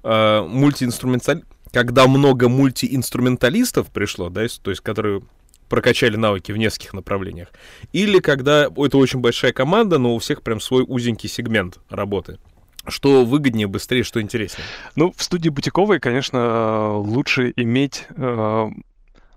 [0.03, 5.21] Э, мультиинструменталь когда много мультиинструменталистов пришло, да, то есть которые
[5.69, 7.49] прокачали навыки в нескольких направлениях,
[7.91, 12.39] или когда это очень большая команда, но у всех прям свой узенький сегмент работы.
[12.87, 14.65] Что выгоднее, быстрее, что интереснее?
[14.95, 18.69] Ну, в студии Бутиковой, конечно, лучше иметь э,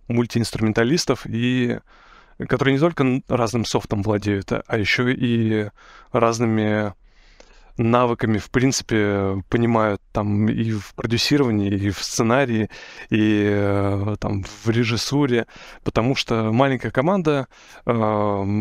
[0.06, 1.80] мультиинструменталистов, и,
[2.48, 5.68] которые не только разным софтом владеют, а еще и
[6.12, 6.94] разными
[7.76, 12.70] навыками, в принципе, понимают там и в продюсировании, и в сценарии,
[13.11, 15.46] и э, там в режиссуре,
[15.85, 17.48] потому что маленькая команда,
[17.87, 17.92] э,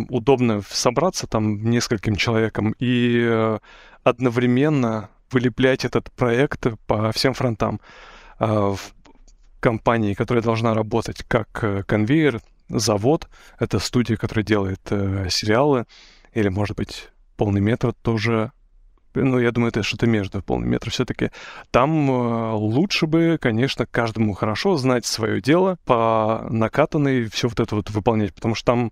[0.10, 3.60] удобно собраться там нескольким человеком и э,
[4.04, 7.80] одновременно вылеплять этот проект по всем фронтам.
[8.40, 8.80] В
[9.60, 13.28] компании, которая должна работать как конвейер, завод,
[13.60, 15.86] это студия, которая делает э, сериалы,
[16.34, 18.52] или, может быть, полный метр тоже
[19.14, 21.32] ну, я думаю, это что-то между полный метр все-таки.
[21.72, 27.76] Там э, лучше бы, конечно, каждому хорошо знать свое дело, по накатанной все вот это
[27.76, 28.92] вот выполнять, потому что там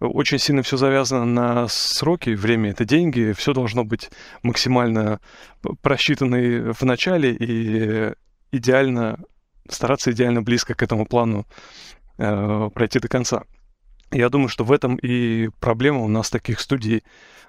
[0.00, 4.10] очень сильно все завязано на сроки, время это деньги, все должно быть
[4.42, 5.20] максимально
[5.82, 8.14] просчитано в начале и
[8.50, 9.18] идеально,
[9.68, 11.46] стараться идеально близко к этому плану
[12.16, 13.44] э, пройти до конца.
[14.12, 16.00] Я думаю, что в этом и проблема.
[16.00, 17.04] У нас таких студий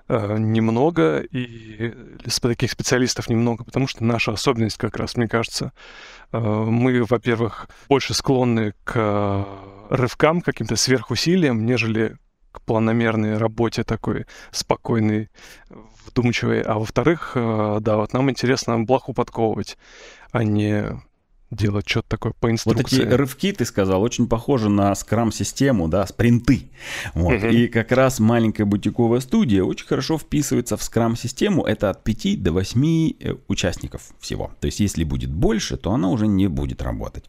[0.07, 1.93] э, немного, и
[2.41, 5.73] таких специалистов немного, потому что наша особенность как раз, мне кажется,
[6.31, 9.47] э, мы, во-первых, больше склонны к
[9.89, 12.17] рывкам, каким-то сверхусилиям, нежели
[12.51, 15.29] к планомерной работе такой спокойной,
[16.05, 16.61] вдумчивой.
[16.61, 19.77] А во-вторых, э, да, вот нам интересно блоху подковывать,
[20.31, 21.01] а не
[21.51, 22.97] делать что-то такое по инструкции.
[22.97, 26.71] Вот эти рывки, ты сказал, очень похожи на скрам-систему, да, спринты.
[27.13, 27.35] Вот.
[27.35, 27.47] Угу.
[27.47, 31.63] И как раз маленькая бутиковая студия очень хорошо вписывается в скрам-систему.
[31.63, 34.51] Это от 5 до 8 э, участников всего.
[34.61, 37.25] То есть если будет больше, то она уже не будет работать.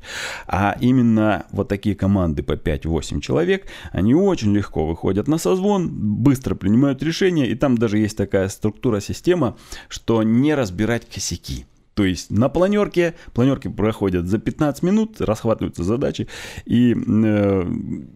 [0.46, 6.54] А именно вот такие команды по 5-8 человек, они очень легко выходят на созвон, быстро
[6.54, 9.56] принимают решения, и там даже есть такая структура, система,
[9.88, 11.66] что не разбирать косяки.
[11.94, 16.28] То есть на планерке, планерки проходят за 15 минут, расхватываются задачи,
[16.64, 17.64] и э,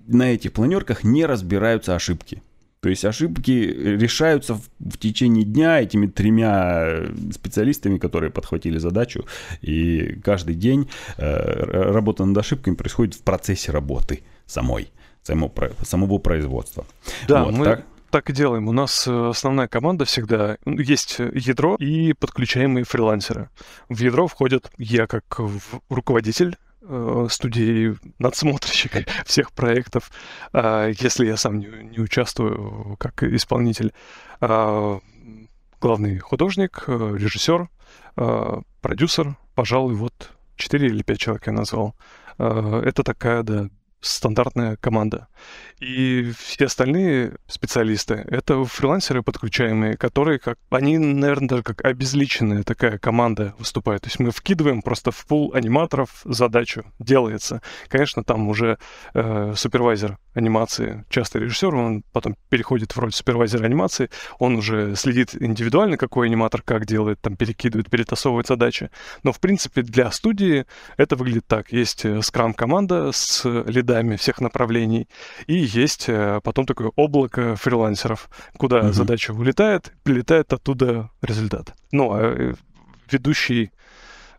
[0.07, 2.43] на этих планерках не разбираются ошибки.
[2.81, 9.27] То есть ошибки решаются в, в течение дня этими тремя специалистами, которые подхватили задачу.
[9.61, 14.91] И каждый день э, работа над ошибками происходит в процессе работы самой,
[15.23, 15.53] самого,
[15.85, 16.87] самого производства.
[17.27, 17.65] Да, вот, мы...
[17.65, 17.87] Так?
[18.11, 18.69] Так и делаем.
[18.69, 23.51] У нас э, основная команда всегда есть ядро и подключаемые фрилансеры.
[23.89, 25.41] В ядро входят я как
[25.89, 30.11] руководитель э, студии, надсмотрщик всех проектов,
[30.53, 33.93] а, если я сам не, участвую как исполнитель.
[34.41, 35.01] А,
[35.81, 37.69] главный художник, э, режиссер,
[38.81, 41.95] продюсер, пожалуй, вот 4 или 5 человек я назвал.
[42.39, 43.69] Это такая, да,
[44.07, 45.29] стандартная команда.
[45.79, 52.99] И все остальные специалисты— это фрилансеры подключаемые, которые, как они, наверное, даже как обезличенная такая
[52.99, 54.03] команда выступает.
[54.03, 57.61] То есть мы вкидываем просто в пул аниматоров задачу, делается.
[57.89, 58.79] Конечно, там уже
[59.13, 65.35] э, супервайзер анимации, часто режиссер, он потом переходит в роль супервайзера анимации, он уже следит
[65.39, 68.91] индивидуально, какой аниматор как делает, там перекидывает, перетасовывает задачи.
[69.23, 70.65] Но, в принципе, для студии
[70.97, 71.71] это выглядит так.
[71.71, 75.09] Есть скрам-команда с лидами всех направлений,
[75.47, 78.93] и есть э, потом такое облако фрилансеров, куда uh-huh.
[78.93, 81.75] задача улетает, прилетает оттуда результат.
[81.93, 82.55] Ну, а э,
[83.11, 83.71] ведущий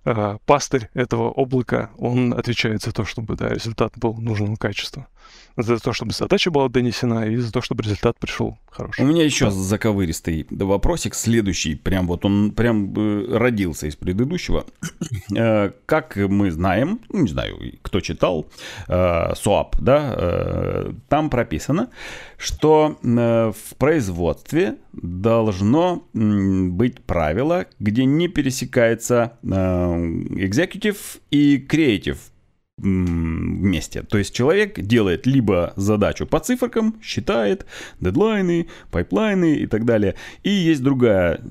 [0.08, 5.08] э, пастырь этого облака, он отвечает за то, чтобы да, результат был нужного качества
[5.58, 9.04] за то, чтобы задача была донесена, и за то, чтобы результат пришел хороший.
[9.04, 9.52] У меня еще да.
[9.52, 12.93] заковыристый вопросик, следующий, прям вот он прям
[13.34, 14.65] родился из предыдущего.
[15.36, 18.48] Э, как мы знаем, ну, не знаю, кто читал,
[18.88, 21.89] СОАП, э, да, э, там прописано,
[22.38, 29.38] что в производстве должно быть правило, где не пересекается
[29.98, 32.18] executive и creative
[32.78, 34.04] вместе.
[34.04, 37.66] То есть человек делает либо задачу по циферкам, считает
[38.00, 40.16] дедлайны, pipeline ы и так далее.
[40.44, 41.42] И есть другая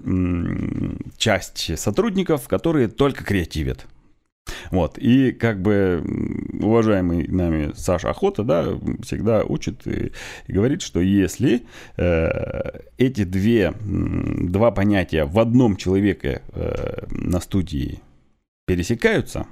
[1.17, 3.87] часть сотрудников, которые только креативят.
[4.71, 6.05] Вот, и как бы
[6.61, 10.13] уважаемый нами Саша Охота, да, всегда учит и,
[10.47, 11.63] говорит, что если
[11.97, 18.01] э, эти две, два понятия в одном человеке э, на студии
[18.67, 19.47] пересекаются,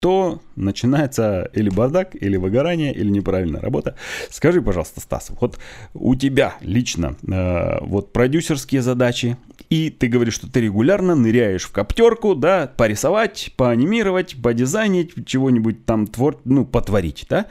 [0.00, 3.96] то начинается или бардак, или выгорание, или неправильная работа.
[4.30, 5.58] Скажи, пожалуйста, Стас, вот
[5.94, 9.36] у тебя лично э, вот продюсерские задачи,
[9.70, 16.06] и ты говоришь, что ты регулярно ныряешь в коптерку, да, порисовать, поанимировать, подизайнить, чего-нибудь там
[16.06, 17.46] твор, ну, потворить, да?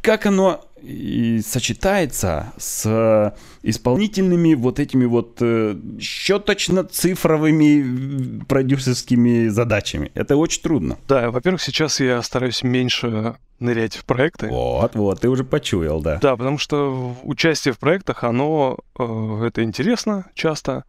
[0.00, 10.10] Как оно и сочетается с исполнительными вот этими вот э, щеточно-цифровыми продюсерскими задачами.
[10.14, 10.98] Это очень трудно.
[11.08, 14.48] Да, во-первых, сейчас я стараюсь меньше нырять в проекты.
[14.48, 16.18] Вот, вот, ты уже почуял, да.
[16.20, 20.84] Да, потому что участие в проектах, оно э, это интересно часто.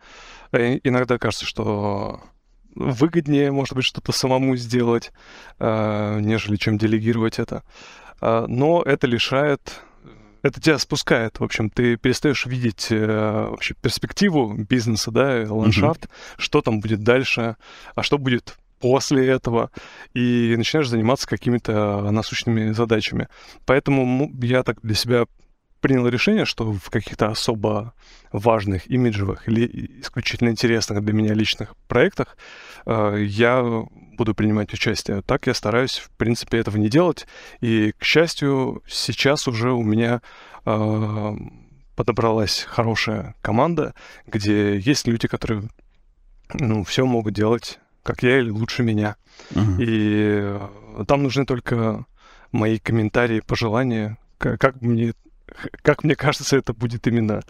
[0.51, 2.21] Э, иногда кажется, что
[2.75, 5.11] выгоднее, может быть, что-то самому сделать,
[5.59, 7.63] э, нежели чем делегировать это.
[8.21, 9.81] А, но это лишает
[10.43, 16.35] это тебя спускает, в общем, ты перестаешь видеть э, вообще перспективу бизнеса, да, ландшафт, mm-hmm.
[16.35, 17.55] что там будет дальше,
[17.95, 19.71] а что будет после этого,
[20.13, 23.29] и начинаешь заниматься какими-то насущными задачами.
[23.65, 25.25] Поэтому я так для себя
[25.83, 27.93] принял решение, что в каких-то особо
[28.31, 32.37] важных, имиджевых или исключительно интересных для меня личных проектах
[32.85, 33.61] э, я
[34.17, 35.21] буду принимать участие.
[35.21, 37.27] Так я стараюсь, в принципе, этого не делать.
[37.59, 40.21] И, к счастью, сейчас уже у меня
[40.65, 41.31] э,
[41.97, 43.93] подобралась хорошая команда,
[44.25, 45.63] где есть люди, которые
[46.53, 49.17] ну, все могут делать, как я или лучше меня.
[49.51, 49.75] Uh-huh.
[49.79, 52.05] И там нужны только
[52.53, 55.13] мои комментарии, пожелания, как, как мне
[55.81, 57.41] как мне кажется, это будет именно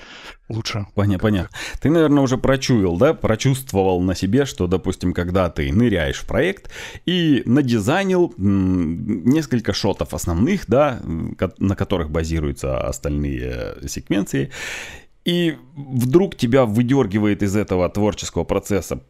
[0.49, 0.86] лучше.
[0.95, 1.58] Понятно, понятно.
[1.79, 6.72] Ты, наверное, уже прочуял, да, прочувствовал на себе, что, допустим, когда ты ныряешь в проект
[7.05, 14.51] и надизайнил несколько шотов основных, да, на которых базируются остальные секвенции,
[15.26, 19.01] и вдруг тебя выдергивает из этого творческого процесса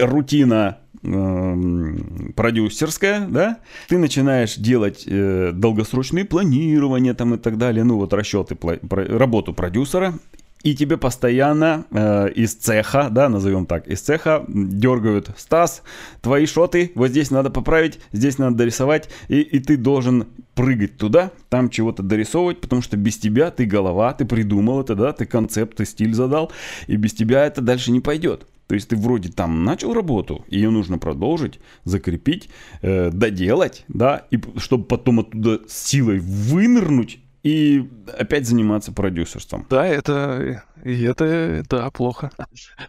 [0.00, 1.96] рутина э,
[2.34, 8.54] продюсерская, да, ты начинаешь делать э, долгосрочные планирования там и так далее, ну вот расчеты,
[8.54, 10.14] про, работу продюсера,
[10.62, 15.82] и тебе постоянно э, из цеха, да, назовем так, из цеха дергают Стас,
[16.20, 21.30] твои шоты, вот здесь надо поправить, здесь надо дорисовать, и, и ты должен прыгать туда,
[21.48, 25.76] там чего-то дорисовывать, потому что без тебя ты голова, ты придумал это, да, ты концепт,
[25.78, 26.52] ты стиль задал,
[26.86, 28.46] и без тебя это дальше не пойдет.
[28.70, 32.50] То есть ты вроде там начал работу, ее нужно продолжить, закрепить,
[32.82, 37.84] э, доделать, да, и чтобы потом оттуда силой вынырнуть и
[38.16, 39.66] опять заниматься продюсерством.
[39.68, 42.30] Да, это и это да плохо.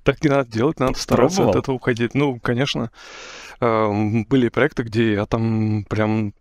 [0.04, 1.58] Так не надо делать, надо стараться Пробовал?
[1.58, 2.14] от этого уходить.
[2.14, 2.92] Ну, конечно,
[3.60, 6.36] эм, были проекты, где я там прям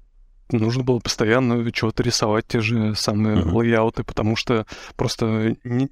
[0.50, 3.52] нужно было постоянно чего-то рисовать, те же самые uh-huh.
[3.52, 4.66] лейауты, потому что
[4.96, 5.88] просто не,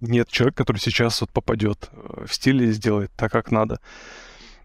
[0.00, 3.80] нет человека, который сейчас вот попадет э, в стиле и сделает так, как надо.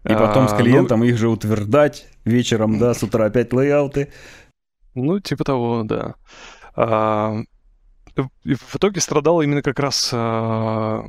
[0.04, 4.10] И потом с а, клиентом ну, их же утверждать вечером, да, с утра опять лейауты.
[4.94, 6.14] Ну, типа того, да.
[6.74, 7.36] А,
[8.44, 11.04] и в итоге страдала именно как раз а,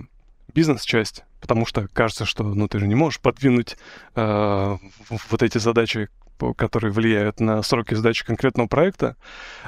[0.53, 3.77] бизнес-часть, потому что кажется, что ну ты же не можешь подвинуть
[4.15, 4.77] а,
[5.29, 6.09] вот эти задачи
[6.55, 9.15] которые влияют на сроки сдачи конкретного проекта,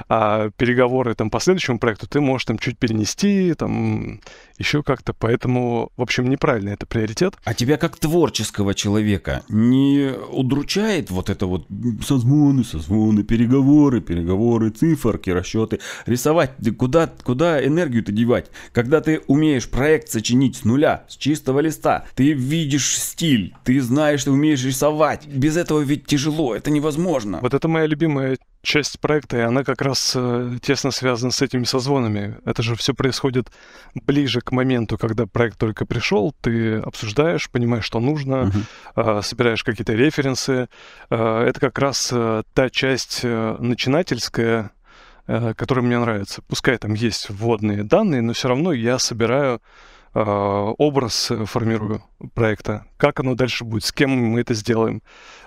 [0.08, 4.20] а переговоры там по следующему проекту ты можешь там чуть перенести, там
[4.58, 7.34] еще как-то, поэтому, в общем, неправильно это приоритет.
[7.44, 11.66] А тебя как творческого человека не удручает вот это вот
[12.06, 18.50] созвоны, созвоны, переговоры, переговоры, циферки, расчеты, рисовать, куда, куда энергию-то девать?
[18.72, 24.24] Когда ты умеешь проект сочинить с нуля, с чистого листа, ты видишь стиль, ты знаешь,
[24.24, 27.40] ты умеешь рисовать, без этого ведь тяжело, это невозможно.
[27.42, 31.64] Вот это моя любимая часть проекта, и она как раз э, тесно связана с этими
[31.64, 32.38] созвонами.
[32.46, 33.52] Это же все происходит
[33.94, 38.50] ближе к моменту, когда проект только пришел, ты обсуждаешь, понимаешь, что нужно,
[38.96, 39.22] uh-huh.
[39.22, 40.68] собираешь какие-то референсы.
[41.10, 42.08] Э, это как раз
[42.54, 44.70] та часть начинательская,
[45.26, 46.40] которая мне нравится.
[46.48, 49.60] Пускай там есть вводные данные, но все равно я собираю
[50.20, 52.02] образ э, формирую
[52.34, 55.02] проекта, как оно дальше будет, с кем мы это сделаем,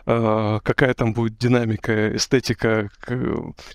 [0.05, 2.89] а, какая там будет динамика, эстетика,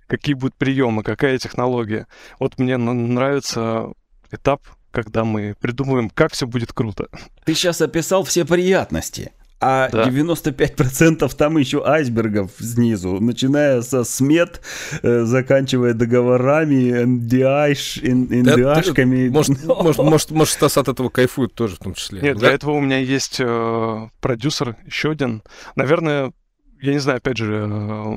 [0.06, 2.06] какие будут приемы, какая технология.
[2.38, 3.92] Вот мне нравится
[4.30, 7.08] этап, когда мы придумываем, как все будет круто.
[7.44, 9.32] Ты сейчас описал все приятности
[9.64, 10.08] а да.
[10.08, 14.60] 95% там еще айсбергов снизу, начиная со смет,
[15.02, 19.28] э, заканчивая договорами, NDI, NDA-шками.
[19.28, 22.20] Да, может, может, может, может, Стас от этого кайфует тоже в том числе.
[22.20, 22.40] Нет, да?
[22.40, 25.44] для этого у меня есть э, продюсер, еще один.
[25.76, 26.32] Наверное,
[26.80, 28.14] я не знаю, опять же, э,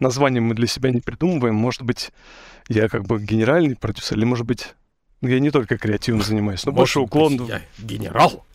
[0.00, 1.54] название мы для себя не придумываем.
[1.54, 2.10] Может быть,
[2.68, 4.74] я как бы генеральный продюсер, или, может быть,
[5.22, 7.36] я не только креативом занимаюсь, но больше уклон...
[7.36, 8.46] Быть, я генерал?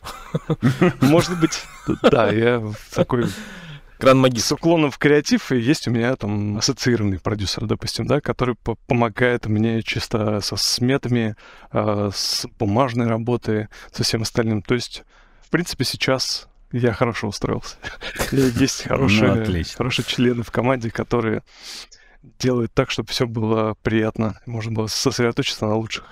[1.00, 1.62] Может быть,
[2.02, 2.62] да, я
[2.92, 3.26] такой...
[3.98, 4.48] Гран-магистр.
[4.48, 8.54] С уклоном в креатив, и есть у меня там ассоциированный продюсер, допустим, да, который
[8.86, 11.34] помогает мне чисто со сметами,
[11.72, 14.60] э, с бумажной работой, со всем остальным.
[14.60, 15.04] То есть,
[15.40, 17.76] в принципе, сейчас я хорошо устроился.
[18.32, 21.42] Есть хорошие, ну, хорошие члены в команде, которые
[22.38, 26.04] делают так, чтобы все было приятно, можно было сосредоточиться на лучших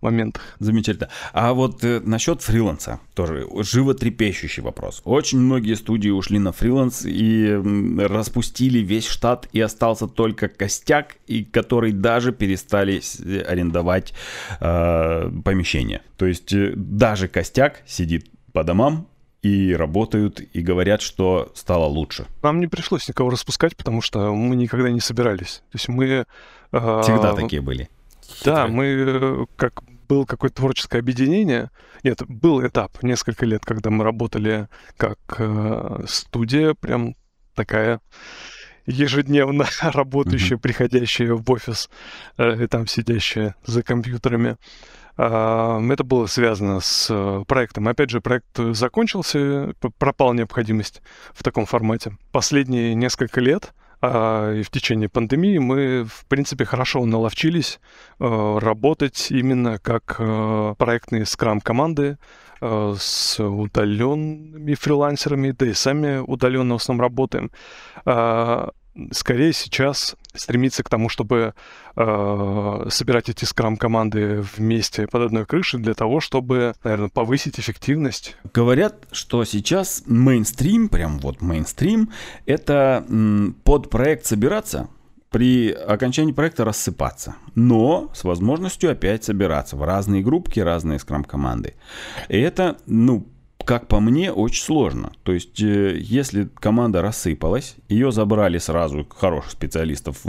[0.00, 0.42] моментах.
[0.58, 1.08] Замечательно.
[1.32, 5.02] А вот э, насчет фриланса тоже животрепещущий вопрос.
[5.04, 7.60] Очень многие студии ушли на фриланс и
[7.98, 13.00] распустили весь штат, и остался только костяк, и который даже перестали
[13.46, 14.14] арендовать
[14.60, 16.02] э, помещение.
[16.16, 19.06] То есть э, даже костяк сидит по домам,
[19.42, 22.26] и работают, и говорят, что стало лучше.
[22.42, 25.62] Нам не пришлось никого распускать, потому что мы никогда не собирались.
[25.70, 26.26] То есть мы...
[26.72, 27.88] Э, Всегда такие были.
[28.44, 31.70] Да, мы э, как было какое-то творческое объединение.
[32.02, 37.14] Нет, был этап, несколько лет, когда мы работали как э, студия, прям
[37.54, 38.00] такая
[38.86, 40.60] ежедневно работающая, mm-hmm.
[40.60, 41.88] приходящая в офис
[42.36, 44.56] э, и там сидящая за компьютерами.
[45.16, 47.88] Э, это было связано с э, проектом.
[47.88, 51.02] Опять же, проект закончился, пропала необходимость
[51.32, 52.16] в таком формате.
[52.32, 57.80] Последние несколько лет и в течение пандемии мы, в принципе, хорошо наловчились
[58.18, 62.16] э, работать именно как э, проектные скрам-команды
[62.60, 67.50] э, с удаленными фрилансерами, да и сами удаленно в основном работаем.
[69.12, 71.54] Скорее сейчас стремиться к тому, чтобы
[71.96, 78.36] э, собирать эти скрам-команды вместе под одной крышей для того, чтобы, наверное, повысить эффективность.
[78.52, 82.10] Говорят, что сейчас мейнстрим, прям вот мейнстрим,
[82.46, 84.88] это м, под проект собираться,
[85.30, 91.74] при окончании проекта рассыпаться, но с возможностью опять собираться в разные группки, разные скрам-команды.
[92.28, 93.28] И это, ну,
[93.64, 95.12] как по мне, очень сложно.
[95.22, 100.24] То есть, э, если команда рассыпалась, ее забрали сразу хороших специалистов,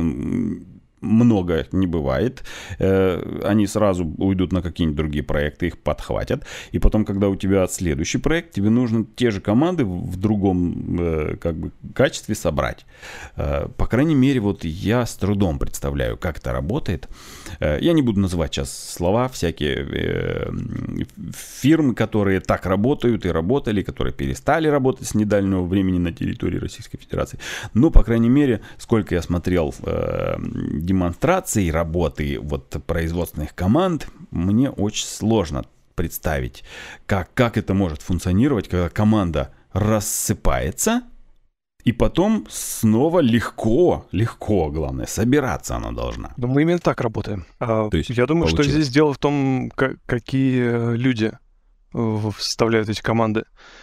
[1.02, 2.44] много не бывает.
[2.80, 6.46] Э, они сразу уйдут на какие-нибудь другие проекты, их подхватят.
[6.72, 11.38] И потом, когда у тебя следующий проект, тебе нужно те же команды в другом э,
[11.38, 12.86] как бы, качестве собрать.
[13.36, 17.08] По крайней мере, вот я с трудом представляю, как это работает.
[17.60, 20.52] Я не буду называть сейчас слова, всякие
[21.34, 26.98] фирмы, которые так работают и работали, которые перестали работать с недальнего времени на территории Российской
[26.98, 27.40] Федерации.
[27.74, 29.74] Но, по крайней мере, сколько я смотрел
[30.38, 36.64] демонстрации работы вот производственных команд мне очень сложно представить,
[37.06, 41.04] как, как это может функционировать, когда команда рассыпается,
[41.84, 46.34] и потом снова легко, легко, главное, собираться она должна.
[46.38, 47.46] Но мы именно так работаем.
[47.60, 48.68] А, То есть Я думаю, получилось.
[48.68, 51.32] что здесь дело в том, как, какие люди
[51.94, 53.42] составляют эти команды.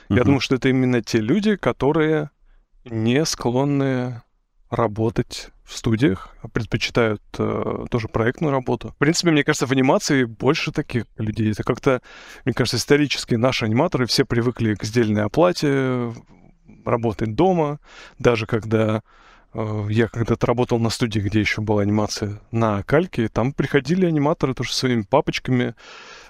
[0.09, 0.17] Uh-huh.
[0.17, 2.31] Я думаю, что это именно те люди, которые
[2.85, 4.23] не склонны
[4.71, 8.95] работать в студиях, а предпочитают э, тоже проектную работу.
[8.97, 11.53] В принципе, мне кажется, в анимации больше таких людей.
[11.53, 12.01] Это как-то,
[12.45, 16.13] мне кажется, исторически наши аниматоры все привыкли к сдельной оплате,
[16.85, 17.79] работать дома,
[18.19, 19.03] даже когда
[19.55, 24.55] э, я когда-то работал на студии, где еще была анимация на кальке, там приходили аниматоры
[24.55, 25.75] тоже своими папочками,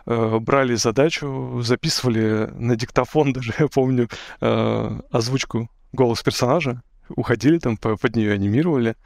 [0.06, 4.08] э, брали задачу, записывали на диктофон даже, я помню,
[4.40, 8.96] э, озвучку голос персонажа, уходили там, под нее анимировали,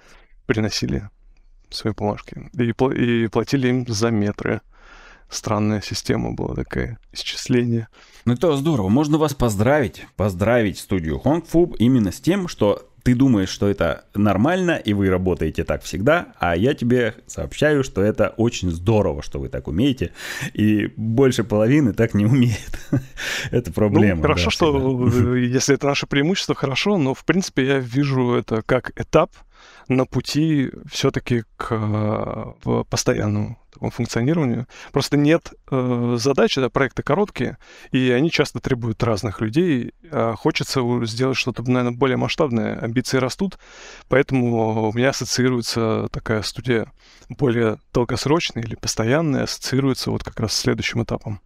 [0.47, 1.09] приносили
[1.70, 4.61] свои бумажки и, и платили им за метры.
[5.33, 7.89] Странная система была такая, исчисление.
[8.26, 8.91] Ну это здорово.
[8.91, 14.72] Можно вас поздравить, поздравить студию Хонгфу именно с тем, что ты думаешь, что это нормально,
[14.72, 19.49] и вы работаете так всегда, а я тебе сообщаю, что это очень здорово, что вы
[19.49, 20.12] так умеете,
[20.53, 22.78] и больше половины так не умеет.
[23.51, 24.16] это проблема.
[24.16, 25.37] Ну, хорошо, да, что всегда.
[25.37, 29.33] если это наше преимущество, хорошо, но в принципе я вижу это как этап,
[29.89, 34.66] на пути все-таки к э, постоянному такому функционированию.
[34.93, 37.59] Просто нет э, задачи, да, проекты короткие,
[37.91, 39.95] и они часто требуют разных людей.
[40.11, 42.79] А хочется сделать что-то, наверное, более масштабное.
[42.79, 43.59] Амбиции растут,
[44.09, 46.93] поэтому у меня ассоциируется такая студия
[47.29, 51.41] более долгосрочная или постоянная, ассоциируется вот как раз с следующим этапом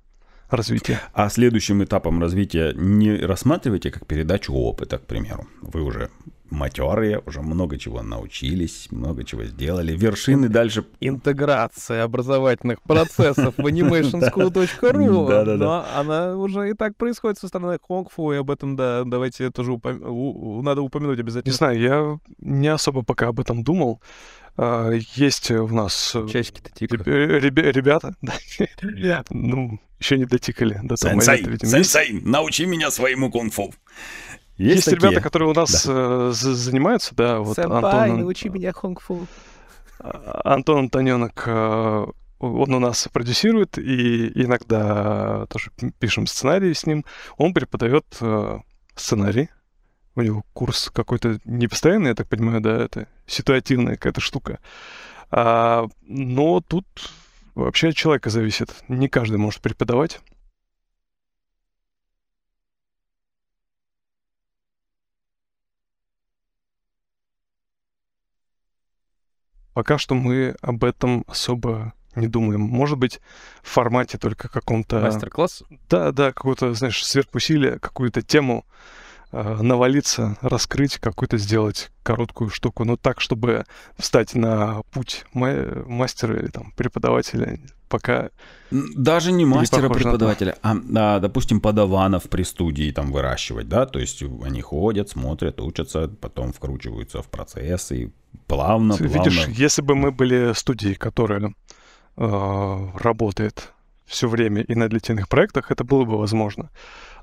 [0.49, 1.01] развития.
[1.12, 5.47] А следующим этапом развития не рассматривайте как передачу опыта, к примеру.
[5.61, 6.11] Вы уже
[6.51, 9.97] матерые, уже много чего научились, много чего сделали.
[9.97, 10.84] Вершины дальше...
[11.01, 15.26] Интеграция образовательных процессов в animationschool.ru.
[15.36, 15.86] Да, да, да.
[15.97, 20.82] она уже и так происходит со стороны Хонгфу, и об этом, да, давайте тоже надо
[20.82, 21.51] упомянуть обязательно.
[21.51, 24.01] Не знаю, я не особо пока об этом думал.
[24.57, 26.12] А, есть у нас...
[26.14, 27.07] Э, Часики-то тикают.
[27.07, 28.14] Ребята,
[29.30, 31.66] ну, еще не дотикали до того момента.
[31.66, 33.72] Сенсей, научи меня своему кунг-фу.
[34.57, 35.92] Есть, Есть ребята, которые у нас да.
[35.92, 38.20] э, занимаются, да, вот Сэмпай, Антон...
[38.20, 39.26] научи меня хонг-фу.
[39.98, 42.07] А, Антон Антоненок, э,
[42.38, 47.04] он у нас продюсирует, и иногда тоже пишем сценарии с ним.
[47.36, 48.59] Он преподает э,
[48.94, 49.50] сценарий.
[50.16, 54.60] У него курс какой-то непостоянный, я так понимаю, да, это ситуативная какая-то штука.
[55.30, 56.86] А, но тут
[57.54, 58.74] вообще от человека зависит.
[58.88, 60.20] Не каждый может преподавать.
[69.74, 72.62] Пока что мы об этом особо не думаем.
[72.62, 73.20] Может быть,
[73.62, 75.00] в формате только каком-то...
[75.00, 75.64] Мастер-класс?
[75.90, 78.64] Да, да, какое-то, знаешь, сверхусилие, какую-то тему
[79.33, 83.64] навалиться, раскрыть, какую-то сделать короткую штуку, но так, чтобы
[83.99, 87.59] встать на путь мастера или там преподавателя,
[87.89, 88.31] пока...
[88.70, 94.61] Даже не мастера-преподавателя, а, а, допустим, подаванов при студии там выращивать, да, то есть они
[94.61, 98.11] ходят, смотрят, учатся, потом вкручиваются в процесс и
[98.47, 99.29] плавно, Ты плавно...
[99.29, 101.55] Видишь, если бы мы были студией, которая
[102.16, 103.72] э, работает
[104.07, 106.70] все время и на длительных проектах, это было бы возможно.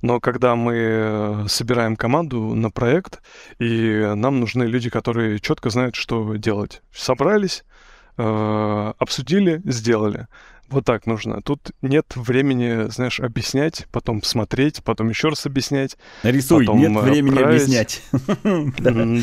[0.04, 3.22] Но когда мы э, собираем команду на проект,
[3.58, 6.82] и нам нужны люди, которые четко знают, что делать.
[6.94, 7.64] Собрались,
[8.18, 10.28] э, обсудили, сделали.
[10.68, 11.42] Вот так нужно.
[11.42, 15.98] Тут нет времени, знаешь, объяснять, потом смотреть, потом еще раз объяснять.
[16.24, 17.62] Рисуй, потом нет времени отправить.
[17.62, 18.04] объяснять.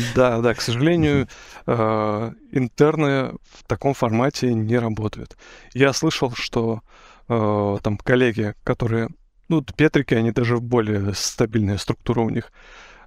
[0.15, 1.27] Да, да, к сожалению,
[1.67, 5.37] э, интерны в таком формате не работают.
[5.75, 6.81] Я слышал, что
[7.29, 9.09] э, там коллеги, которые,
[9.51, 12.53] ну, Петрики, они даже более стабильная структура у них,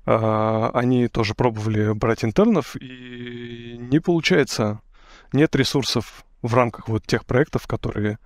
[0.05, 4.81] э, они тоже пробовали брать интернов, и не получается.
[5.33, 8.19] Нет ресурсов в рамках вот тех проектов, которые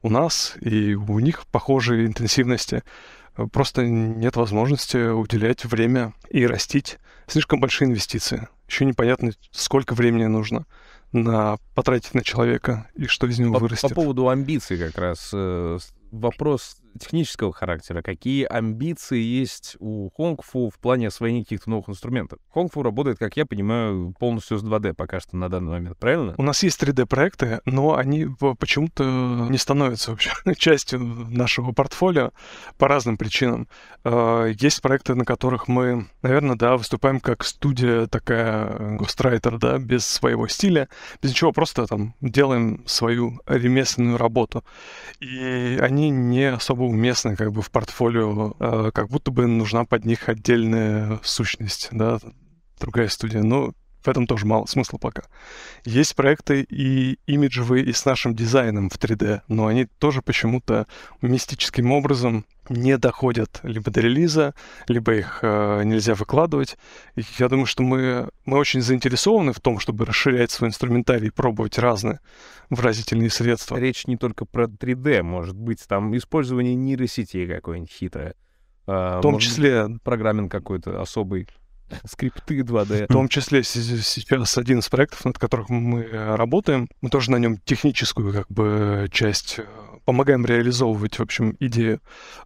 [0.00, 2.82] у нас, и у них похожие интенсивности.
[3.52, 6.96] Просто нет возможности уделять время и растить.
[7.26, 8.48] Слишком большие инвестиции.
[8.66, 10.64] Еще непонятно, сколько времени нужно
[11.12, 13.90] на потратить на человека и что из него По, вырастет.
[13.90, 15.78] по поводу амбиций как раз э,
[16.10, 18.02] вопрос технического характера.
[18.02, 22.38] Какие амбиции есть у Хонгфу в плане освоения каких-то новых инструментов?
[22.52, 26.34] Хонгфу работает, как я понимаю, полностью с 2D пока что на данный момент, правильно?
[26.38, 28.26] У нас есть 3D-проекты, но они
[28.58, 29.04] почему-то
[29.48, 32.32] не становятся вообще частью нашего портфолио
[32.78, 33.68] по разным причинам.
[34.04, 40.06] Э, Есть проекты, на которых мы, наверное, да, выступаем как студия такая, гострайтер, да, без
[40.06, 40.88] своего стиля,
[41.22, 44.64] без ничего, просто там делаем свою ремесленную работу.
[45.20, 50.04] И они не особо уместны как бы в портфолио, э, как будто бы нужна под
[50.04, 52.18] них отдельная сущность, да,
[52.80, 53.42] другая студия.
[53.42, 53.72] Но
[54.06, 55.24] в этом тоже мало смысла пока.
[55.84, 60.86] Есть проекты и имиджевые, и с нашим дизайном в 3D, но они тоже почему-то
[61.22, 64.54] мистическим образом не доходят либо до релиза,
[64.88, 66.76] либо их э, нельзя выкладывать.
[67.14, 71.30] И я думаю, что мы, мы очень заинтересованы в том, чтобы расширять свой инструментарий и
[71.30, 72.20] пробовать разные
[72.70, 73.76] выразительные средства.
[73.76, 78.34] Речь не только про 3D, может быть, там использование нейросетей какое-нибудь хитрое.
[78.86, 81.48] А, В том может числе программинг какой-то особый,
[82.04, 83.04] скрипты 2D.
[83.04, 87.36] В том числе сейчас один из проектов, над которых мы э, работаем, мы тоже на
[87.36, 89.64] нем техническую как бы часть э,
[90.04, 92.00] помогаем реализовывать, в общем, идею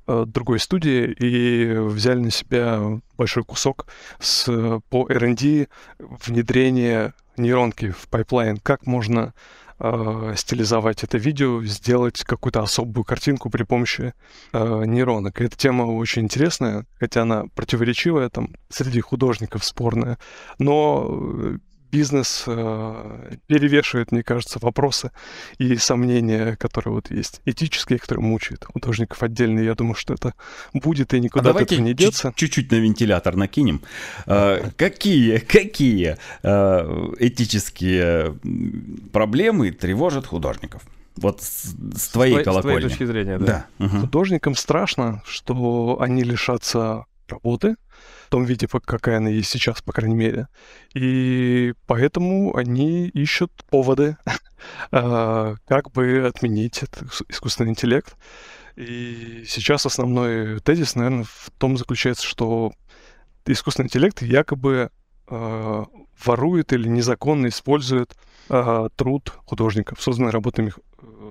[0.07, 3.87] э, другой студии и взяли на себя большой кусок
[4.19, 4.47] с,
[4.89, 5.69] по R&D
[5.99, 8.59] внедрение нейронки в pipeline.
[8.59, 9.35] Как можно
[9.81, 14.15] э, стилизовать это видео, сделать какую-то особую картинку при помощи
[14.53, 15.41] э, нейронок.
[15.41, 20.19] И эта тема очень интересная, хотя она противоречивая, там среди художников спорная,
[20.59, 21.59] но э,
[21.91, 25.11] бизнес э, перевешивает, мне кажется, вопросы
[25.59, 29.61] и сомнения, которые вот есть, этические, которые мучают художников отдельно.
[29.61, 30.35] Я думаю, что это
[30.73, 32.33] будет и А никуда от давайте этого не деться.
[32.37, 33.81] чуть-чуть на вентилятор накинем.
[34.27, 38.39] А, Какие, какие а, этические
[39.13, 40.83] проблемы тревожат художников?
[41.17, 42.89] Вот с, с твоей С твоей- с твоей колокольни.
[42.89, 43.67] точки зрения, да.
[43.79, 43.87] Да.
[43.87, 44.01] мгм.
[44.03, 47.77] Художникам страшно, что они лишатся работы
[48.27, 50.49] в том виде, какая она есть сейчас, по крайней мере.
[50.95, 54.17] И поэтому они ищут поводы,
[54.93, 56.85] а, как бы отменить
[57.29, 58.17] искусственный интеллект.
[58.77, 62.73] И сейчас основной тезис, наверное, в том заключается, что
[63.47, 64.91] искусственный интеллект якобы
[65.27, 65.85] а,
[66.25, 68.15] ворует или незаконно использует
[68.49, 70.73] а, труд художников, созданные работами,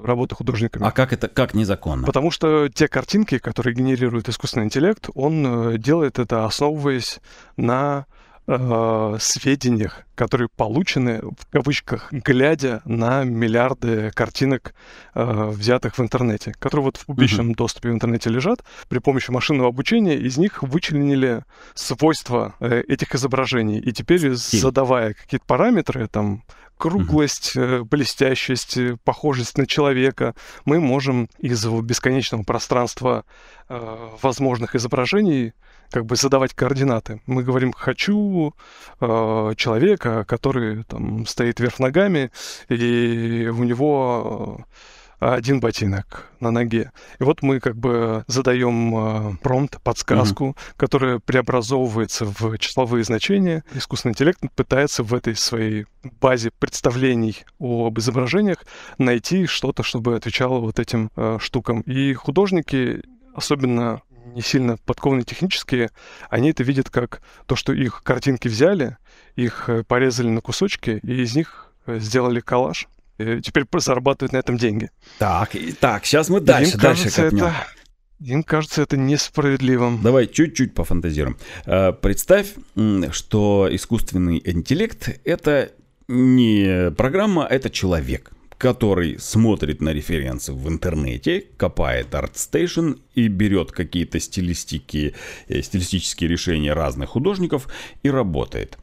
[0.03, 0.85] работы художниками.
[0.85, 2.05] А как это, как незаконно?
[2.05, 7.19] Потому что те картинки, которые генерирует искусственный интеллект, он э, делает это, основываясь
[7.57, 8.05] на
[8.49, 14.73] э, сведениях, которые получены, в кавычках, глядя на миллиарды картинок,
[15.13, 18.63] э, взятых в интернете, которые вот в публичном доступе в интернете лежат.
[18.87, 21.43] При помощи машинного обучения из них вычленили
[21.75, 23.79] свойства э, этих изображений.
[23.79, 24.59] И теперь, Стиль.
[24.59, 26.43] задавая какие-то параметры, там,
[26.79, 33.25] круглость, э, блестящесть, э, похожесть на человека, мы можем из бесконечного пространства
[33.67, 35.53] э, возможных изображений
[35.91, 37.21] как бы задавать координаты.
[37.25, 38.53] Мы говорим, хочу
[39.01, 42.31] э, человека, который там стоит вверх ногами,
[42.69, 44.63] и у него э,
[45.19, 46.91] один ботинок на ноге.
[47.19, 53.63] И вот мы как бы задаем э, промпт, подсказку, которая преобразовывается в числовые значения.
[53.73, 55.85] Искусственный интеллект пытается в этой своей
[56.21, 58.65] базе представлений об изображениях
[58.97, 61.81] найти что-то, чтобы отвечало вот этим э, штукам.
[61.81, 63.03] И художники,
[63.33, 64.01] особенно
[64.33, 65.89] не сильно подкованные технические,
[66.29, 68.97] они это видят как то, что их картинки взяли,
[69.35, 72.87] их э, порезали на кусочки, и из них э, сделали коллаж.
[73.19, 74.89] Теперь зарабатывают на этом деньги.
[75.17, 77.45] Так, и- так, сейчас мы Им дальше, дальше кажется, копнем.
[77.45, 77.55] это,
[78.21, 80.01] им кажется это несправедливым.
[80.01, 81.37] Давай чуть-чуть пофантазируем.
[81.65, 82.53] Э, Представь,
[83.11, 85.71] что искусственный интеллект— это
[86.07, 94.19] не программа, это человек который смотрит на референсы в интернете, копает ArtStation и берет какие-то
[94.19, 95.15] стилистики,
[95.47, 97.69] э, стилистические решения разных художников
[98.03, 98.77] и работает.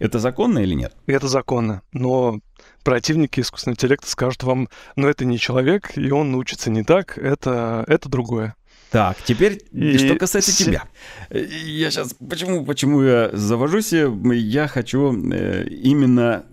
[0.00, 0.94] Это законно или нет?
[1.06, 1.82] Это законно.
[1.92, 2.40] Но
[2.82, 7.84] противники искусственного интеллекта скажут вам, ну это не человек, и он научится не так, это,
[7.86, 8.54] это другое.
[8.90, 10.56] Так, теперь, и что касается с...
[10.56, 10.82] тебя.
[11.30, 16.44] Я сейчас, почему, почему я завожусь, я хочу э, именно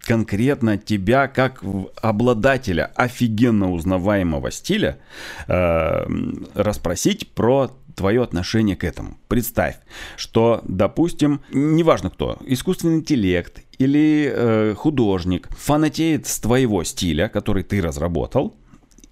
[0.00, 1.62] конкретно тебя, как
[2.00, 4.98] обладателя офигенно узнаваемого стиля,
[5.48, 6.06] э,
[6.54, 7.70] расспросить про
[8.00, 9.18] твое отношение к этому.
[9.28, 9.76] Представь,
[10.16, 17.82] что, допустим, неважно кто, искусственный интеллект или э, художник фанатеет с твоего стиля, который ты
[17.82, 18.56] разработал,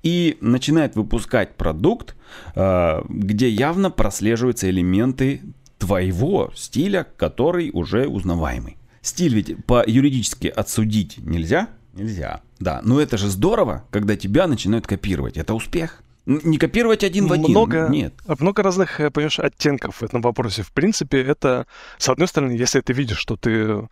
[0.03, 2.17] и начинает выпускать продукт,
[2.55, 5.43] э, где явно прослеживаются элементы
[5.77, 8.79] твоего стиля, который уже узнаваемый.
[9.03, 11.69] Стиль ведь по юридически отсудить нельзя?
[11.93, 12.41] Нельзя.
[12.59, 15.37] Да, но это же здорово, когда тебя начинают копировать.
[15.37, 16.03] Это успех.
[16.29, 17.51] Не копировать один в один.
[17.51, 18.13] Много, Нет.
[18.39, 20.63] Много разных, э, понимаешь, оттенков в этом вопросе.
[20.63, 21.67] В принципе, это,
[21.97, 23.89] с одной стороны, если ты видишь, что ты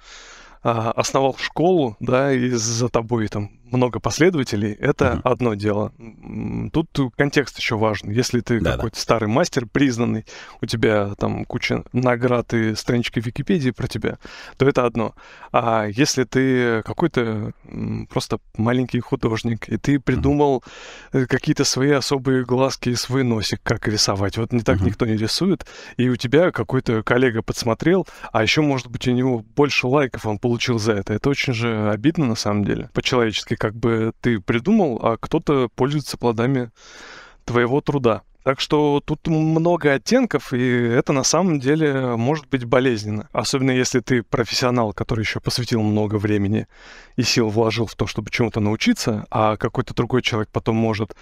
[0.63, 5.21] а, основал школу, да, и за тобой там много последователей, это uh-huh.
[5.33, 5.93] одно дело.
[6.73, 8.11] Тут контекст еще важен.
[8.11, 8.77] Если ты Да-да.
[8.77, 10.25] какой-то старый мастер, признанный,
[10.61, 14.19] у тебя там куча наград и странички в Википедии про тебя,
[14.57, 15.15] то это одно.
[15.53, 17.53] А если ты какой-то
[18.09, 20.63] просто маленький художник, и ты придумал
[21.13, 21.27] uh-huh.
[21.27, 24.87] какие-то свои особые глазки и свой носик, как рисовать, вот не так uh-huh.
[24.87, 29.45] никто не рисует, и у тебя какой-то коллега подсмотрел, а еще, может быть, у него
[29.57, 31.15] больше лайков он получил за это.
[31.15, 36.17] Это очень же обидно, на самом деле, по-человечески как бы ты придумал, а кто-то пользуется
[36.17, 36.71] плодами
[37.45, 38.23] твоего труда.
[38.47, 43.29] Так что тут много оттенков, и это на самом деле может быть болезненно.
[43.33, 46.69] Особенно если ты профессионал, который еще посвятил много времени
[47.17, 51.17] и сил вложил в то, чтобы чему-то научиться, а какой-то другой человек потом может,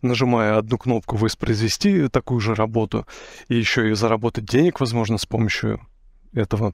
[0.00, 3.06] нажимая одну кнопку, воспроизвести такую же работу,
[3.48, 5.86] и еще и заработать денег, возможно, с помощью
[6.32, 6.72] этого.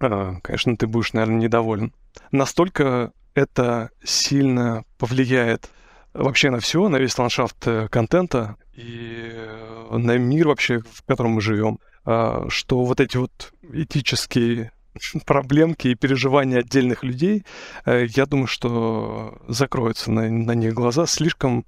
[0.00, 1.92] А, конечно, ты будешь, наверное, недоволен.
[2.32, 5.70] Настолько это сильно повлияет
[6.12, 11.32] вообще на все, на весь ландшафт э, контента и э, на мир вообще, в котором
[11.32, 14.72] мы живем, а, что вот эти вот этические
[15.26, 17.44] проблемки и переживания отдельных людей,
[17.84, 21.06] э, я думаю, что закроются на, на них глаза.
[21.06, 21.64] Слишком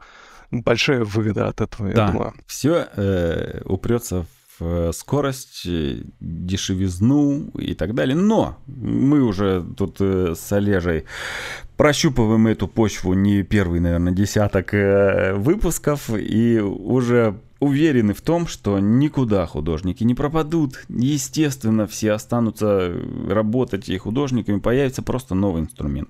[0.51, 2.35] большая выгода от этого, да, я думаю.
[2.47, 4.27] Все э, упрется
[4.93, 8.17] скорость, э, дешевизну и так далее.
[8.17, 11.05] Но мы уже тут э, с Олежей
[11.77, 19.47] прощупываем эту почву не первый, наверное, десяток выпусков и уже уверены в том, что никуда
[19.47, 20.85] художники не пропадут.
[20.89, 22.93] Естественно, все останутся
[23.29, 26.09] работать и художниками, появится просто новый инструмент.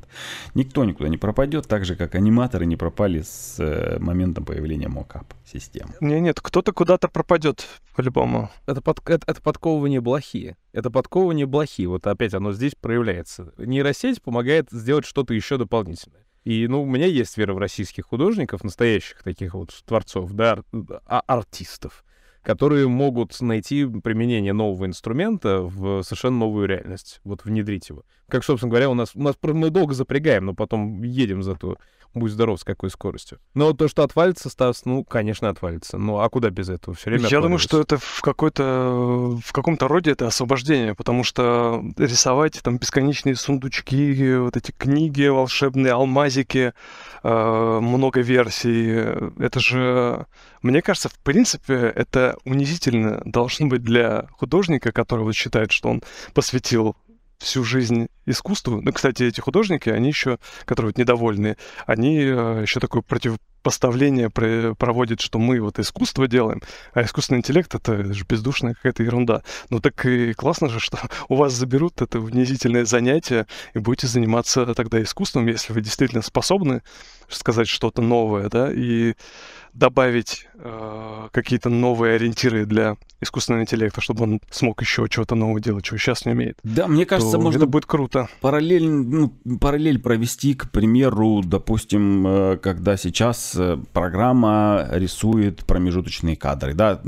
[0.55, 5.35] Никто никуда не пропадет, так же, как аниматоры не пропали с э, моментом появления мокап
[5.45, 5.95] системы.
[6.01, 8.51] Не, нет, кто-то куда-то пропадет по-любому.
[8.67, 10.57] Это, под, это, это подковывание блохи.
[10.73, 11.87] Это подковывание блохи.
[11.87, 13.53] Вот опять оно здесь проявляется.
[13.59, 16.25] Нейросеть помогает сделать что-то еще дополнительное.
[16.45, 20.63] И, ну, у меня есть вера в российских художников, настоящих таких вот творцов, да,
[21.07, 22.05] а, артистов,
[22.43, 28.05] которые могут найти применение нового инструмента в совершенно новую реальность, вот внедрить его.
[28.29, 31.77] Как, собственно говоря, у нас, у нас мы долго запрягаем, но потом едем зато
[32.15, 33.39] будь здоров, с какой скоростью.
[33.55, 35.99] Но то, что отвалится, Стас, ну, конечно, отвалится.
[35.99, 36.97] Ну, а куда без этого?
[36.97, 41.83] Все время Я думаю, что это в какой-то, в каком-то роде это освобождение, потому что
[41.97, 46.73] рисовать там бесконечные сундучки, вот эти книги волшебные, алмазики,
[47.23, 48.91] э, много версий,
[49.39, 50.27] это же,
[50.63, 56.03] мне кажется, в принципе, это унизительно должно быть для художника, который вот считает, что он
[56.35, 56.97] посвятил
[57.41, 58.81] всю жизнь искусству.
[58.81, 65.21] Ну, кстати, эти художники, они еще, которые вот недовольны, они э, еще такое противопоставление проводят,
[65.21, 66.63] что мы вот искусство делаем,
[66.93, 69.43] а искусственный интеллект— это же бездушная какая-то ерунда.
[69.71, 74.75] Ну так и классно же, что у вас заберут это унизительное занятие и будете заниматься
[74.75, 76.83] тогда искусством, если вы действительно способны
[77.29, 79.15] сказать что-то новое, да, и
[79.73, 85.85] добавить э, какие-то новые ориентиры для искусственного интеллекта, чтобы он смог еще чего-то нового делать,
[85.85, 86.59] чего сейчас не умеет.
[86.63, 88.29] Да, мне кажется, можно это будет круто.
[88.41, 96.75] Параллель, ну, параллель провести, к примеру, допустим, э, когда сейчас э, программа рисует промежуточные кадры,
[96.75, 97.01] да,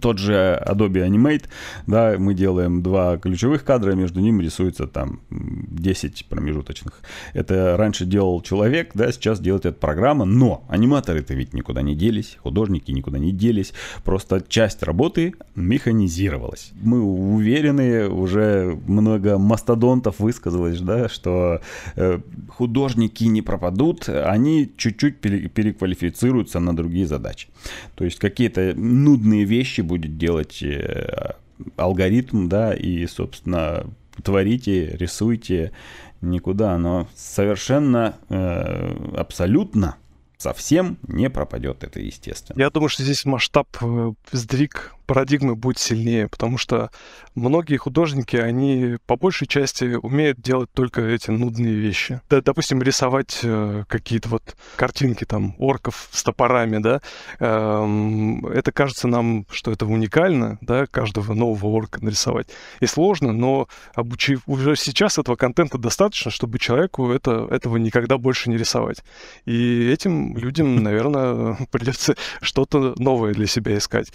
[0.00, 1.44] тот же Adobe Animate,
[1.86, 7.00] да, мы делаем два ключевых кадра, между ними рисуется там 10 промежуточных.
[7.32, 12.38] Это раньше делал человек, да, сейчас делает эта программа, но аниматоры-то ведь никуда не делись,
[12.42, 13.72] художники никуда не делись,
[14.04, 16.72] просто часть работы механизировалась.
[16.80, 21.60] Мы уверены, уже много мастодонтов высказалось, да, что
[21.94, 27.48] э, художники не пропадут, они чуть-чуть переквалифицируются на другие задачи.
[27.94, 31.34] То есть какие-то нудные вещи будет делать э,
[31.76, 33.86] алгоритм, да, и, собственно,
[34.22, 35.72] творите, рисуйте,
[36.20, 39.96] никуда оно совершенно, э, абсолютно
[40.38, 42.60] совсем не пропадет это, естественно.
[42.60, 46.90] Я думаю, что здесь масштаб э, сдвиг парадигмы будет сильнее, потому что
[47.34, 52.20] многие художники, они по большей части умеют делать только эти нудные вещи.
[52.28, 57.00] Да, допустим, рисовать э, какие-то вот картинки там орков с топорами, да,
[57.38, 62.48] эм, это кажется нам, что это уникально, да, каждого нового орка нарисовать.
[62.80, 68.50] И сложно, но обучив уже сейчас этого контента достаточно, чтобы человеку это, этого никогда больше
[68.50, 69.04] не рисовать.
[69.44, 74.12] И этим людям, наверное, придется что-то новое для себя искать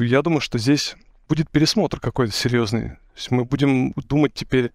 [0.00, 0.96] я думаю, что здесь
[1.28, 2.90] будет пересмотр какой-то серьезный.
[2.90, 4.72] То есть мы будем думать теперь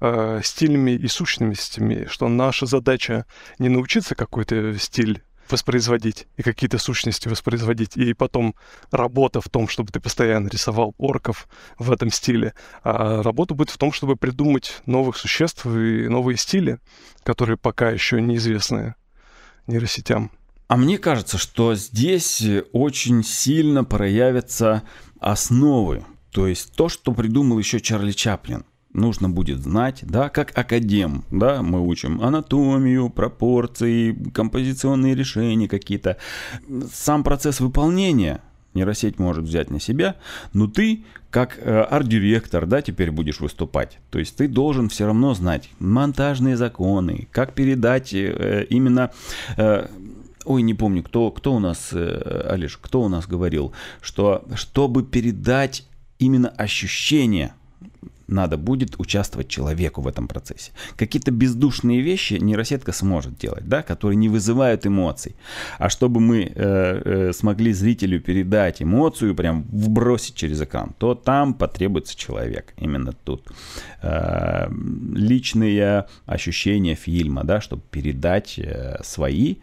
[0.00, 3.26] э, стилями и сущностями, что наша задача
[3.58, 8.54] не научиться какой-то стиль воспроизводить и какие-то сущности воспроизводить, и потом
[8.90, 11.48] работа в том, чтобы ты постоянно рисовал орков
[11.78, 16.78] в этом стиле, а работа будет в том, чтобы придумать новых существ и новые стили,
[17.22, 18.94] которые пока еще неизвестны
[19.66, 20.30] нейросетям.
[20.66, 22.42] А мне кажется, что здесь
[22.72, 24.82] очень сильно проявятся
[25.20, 28.64] основы, то есть то, что придумал еще Чарли Чаплин.
[28.92, 36.16] Нужно будет знать, да, как академ, да, мы учим анатомию, пропорции, композиционные решения какие-то.
[36.92, 38.40] Сам процесс выполнения
[38.72, 40.16] нейросеть может взять на себя,
[40.52, 43.98] но ты как э, арт-директор, да, теперь будешь выступать.
[44.10, 49.10] То есть ты должен все равно знать монтажные законы, как передать э, именно
[49.56, 49.88] э,
[50.44, 55.02] ой, не помню, кто, кто у нас, э, Олеж, кто у нас говорил, что чтобы
[55.02, 55.86] передать
[56.18, 57.54] именно ощущение
[58.26, 60.72] надо будет участвовать человеку в этом процессе.
[60.96, 65.36] Какие-то бездушные вещи нейросетка сможет делать, да, которые не вызывают эмоций.
[65.78, 71.54] А чтобы мы э, э, смогли зрителю передать эмоцию, прям вбросить через экран, то там
[71.54, 72.74] потребуется человек.
[72.78, 73.42] Именно тут
[74.02, 74.68] э,
[75.14, 79.56] личные ощущения фильма, да, чтобы передать э, свои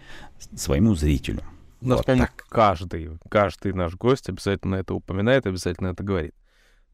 [0.55, 1.41] своему зрителю.
[1.81, 6.35] У нас, вот по каждый, каждый наш гость обязательно это упоминает, обязательно это говорит.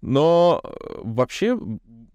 [0.02, 1.60] Но э, вообще,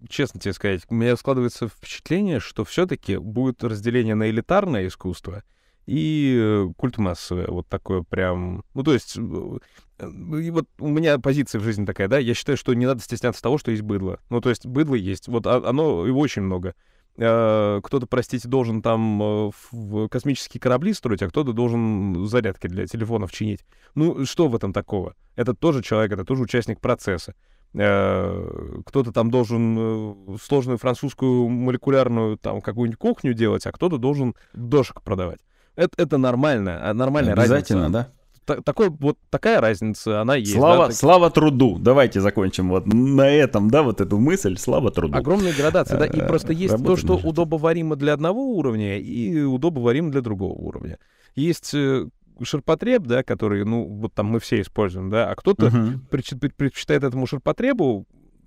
[0.09, 5.43] честно тебе сказать, у меня складывается впечатление, что все-таки будет разделение на элитарное искусство
[5.85, 7.47] и э, культ массовое.
[7.47, 8.63] Вот такое прям...
[8.73, 9.59] Ну, то есть, э,
[9.99, 13.41] и вот у меня позиция в жизни такая, да, я считаю, что не надо стесняться
[13.41, 14.19] того, что есть быдло.
[14.29, 16.75] Ну, то есть, быдло есть, вот а, оно, его очень много.
[17.17, 22.87] Э, кто-то, простите, должен там э, в космические корабли строить, а кто-то должен зарядки для
[22.87, 23.63] телефонов чинить.
[23.93, 25.15] Ну, что в этом такого?
[25.35, 27.35] Это тоже человек, это тоже участник процесса.
[27.75, 35.01] Э, кто-то там должен сложную французскую молекулярную там какую-нибудь кухню делать, а кто-то должен дошек
[35.03, 35.39] продавать.
[35.75, 38.07] Это, это нормально, а нормальная Обязательно, разница.
[38.09, 38.22] да?
[38.45, 40.53] Такой, вот такая разница, она есть.
[40.53, 40.95] Слава, да, так...
[40.95, 41.77] слава труду.
[41.79, 44.57] Давайте закончим вот на этом, да, вот эту мысль.
[44.57, 45.17] Слава труду.
[45.17, 50.11] Огромные градации, да, и э, просто есть то, что удобоваримо для одного уровня и удобоваримо
[50.11, 50.99] для другого уровня.
[51.35, 52.07] Есть э,
[52.41, 55.99] ширпотреб, да, который, ну, вот там мы все используем, да, а кто-то uh-huh.
[56.09, 58.05] предпочитает этому ширпотребу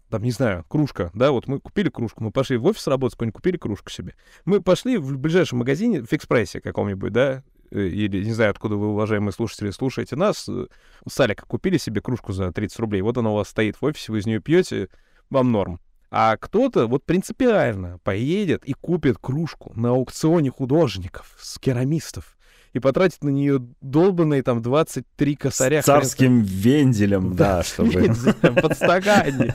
[0.09, 3.36] там, не знаю, кружка, да, вот мы купили кружку, мы пошли в офис работать, какой-нибудь
[3.36, 4.14] купили кружку себе.
[4.44, 9.32] Мы пошли в ближайшем магазине, в экспрессе каком-нибудь, да, или не знаю, откуда вы, уважаемые
[9.32, 10.66] слушатели, слушаете нас, э,
[11.08, 14.18] Салика купили себе кружку за 30 рублей, вот она у вас стоит в офисе, вы
[14.18, 14.88] из нее пьете,
[15.30, 15.80] вам норм.
[16.10, 22.36] А кто-то вот принципиально поедет и купит кружку на аукционе художников, с керамистов,
[22.72, 25.82] и потратит на нее долбанные там 23 косаря.
[25.82, 26.60] С царским хрен...
[26.60, 28.14] венделем, да, чтобы...
[28.62, 29.54] Подстаканник.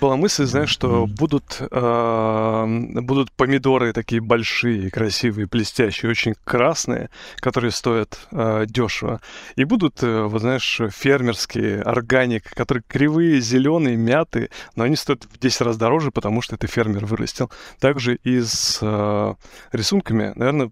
[0.00, 2.66] Была мысль, знаешь, что будут, э,
[3.00, 9.20] будут помидоры такие большие, красивые, блестящие, очень красные, которые стоят э, дешево.
[9.56, 15.38] И будут, э, вот знаешь, фермерские, органик, которые кривые, зеленые, мятые, но они стоят в
[15.38, 17.50] 10 раз дороже, потому что это фермер вырастил.
[17.78, 19.34] Также и с э,
[19.72, 20.70] рисунками, наверное,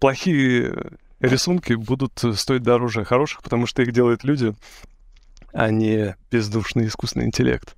[0.00, 0.74] плохие
[1.20, 4.54] рисунки будут стоить дороже хороших, потому что их делают люди,
[5.52, 7.74] а не бездушный искусственный интеллект.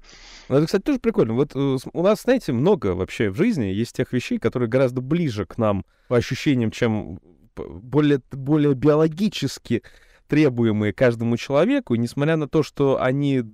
[0.51, 1.35] Ну, это, кстати, тоже прикольно.
[1.35, 5.47] Вот э, у нас, знаете, много вообще в жизни есть тех вещей, которые гораздо ближе
[5.47, 7.21] к нам по ощущениям, чем
[7.55, 9.85] более, более биологически
[10.27, 13.45] требуемые каждому человеку, несмотря на то, что они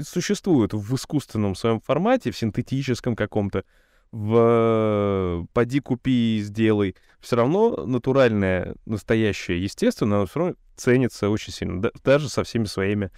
[0.00, 3.64] существуют в искусственном своем формате, в синтетическом каком-то,
[4.10, 11.90] в поди купи сделай, все равно натуральное, настоящее, естественно, оно все равно ценится очень сильно,
[12.02, 13.10] даже со всеми своими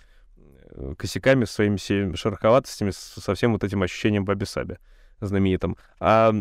[0.97, 4.79] Косяками, своими шероховатостями, со всем вот этим ощущением Баби Саби
[5.20, 5.77] знаменитым.
[6.01, 6.35] А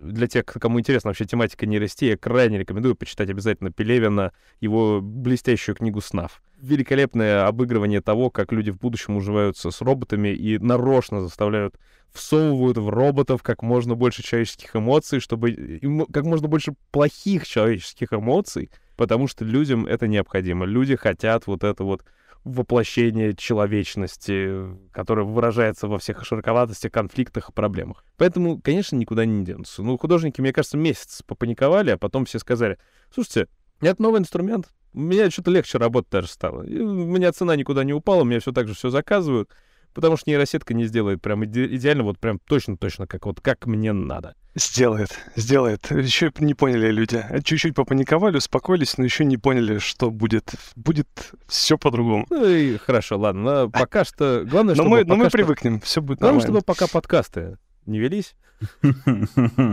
[0.00, 5.76] для тех, кому интересна вообще тематика нейросети, я крайне рекомендую почитать обязательно Пелевина, его блестящую
[5.76, 6.42] книгу «Снав».
[6.60, 11.76] Великолепное обыгрывание того, как люди в будущем уживаются с роботами и нарочно заставляют
[12.12, 15.80] всовывают в роботов как можно больше человеческих эмоций, чтобы
[16.12, 20.64] как можно больше плохих человеческих эмоций, потому что людям это необходимо.
[20.64, 22.04] Люди хотят вот это вот
[22.44, 28.04] воплощение человечности, которое выражается во всех широковатостях, конфликтах и проблемах.
[28.18, 29.82] Поэтому, конечно, никуда не денутся.
[29.82, 32.78] Ну, художники, мне кажется, месяц попаниковали, а потом все сказали,
[33.12, 33.48] слушайте,
[33.80, 36.62] это новый инструмент, у меня что-то легче работать даже стало.
[36.62, 39.50] И у меня цена никуда не упала, у меня все так же все заказывают.
[39.92, 44.34] Потому что нейросетка не сделает прям идеально, вот прям точно-точно, как вот как мне надо.
[44.54, 45.90] Сделает, сделает.
[45.90, 47.24] Еще не поняли люди.
[47.42, 50.54] Чуть-чуть попаниковали, успокоились, но еще не поняли, что будет.
[50.76, 51.08] Будет
[51.48, 52.26] все по-другому.
[52.30, 53.68] Ну и хорошо, ладно.
[53.68, 54.44] Пока что...
[54.44, 58.34] Главное, но мы, но мы привыкнем, все будет Главное, чтобы пока подкасты не велись.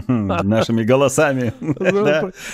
[0.07, 1.53] Нашими голосами.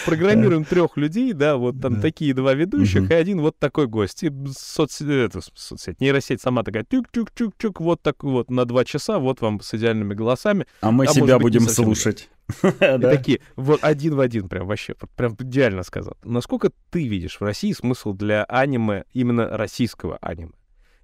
[0.05, 4.23] Программируем трех людей, да, вот там такие два ведущих, и один вот такой гость.
[4.23, 9.73] И соцсеть, нейросеть сама такая тюк-тюк-тюк-тюк, вот так вот на два часа, вот вам с
[9.73, 10.65] идеальными голосами.
[10.81, 12.29] А мы себя будем слушать.
[12.63, 16.15] И такие, вот один в один, прям вообще, прям идеально сказал.
[16.23, 20.51] Насколько ты видишь в России смысл для аниме, именно российского аниме?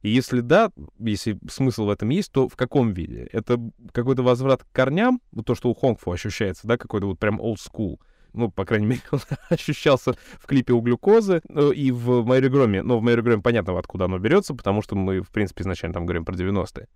[0.03, 3.27] И если да, если смысл в этом есть, то в каком виде?
[3.31, 3.57] Это
[3.93, 7.55] какой-то возврат к корням, вот то, что у Хонгфу ощущается, да, какой-то вот прям old
[7.55, 7.97] school,
[8.33, 12.83] ну, по крайней мере, он ощущался в клипе у глюкозы э, и в Майригроме.
[12.83, 16.25] Но в Майригроме понятно, откуда оно берется, потому что мы, в принципе, изначально там говорим
[16.25, 16.87] про 90-е.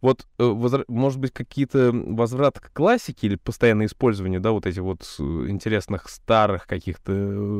[0.00, 0.84] Вот, э, возра...
[0.88, 6.66] может быть, какие-то возврат к классике или постоянное использование, да, вот этих вот интересных старых
[6.66, 7.12] каких-то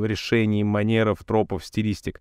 [0.05, 2.21] решений, манеров, тропов, стилистик?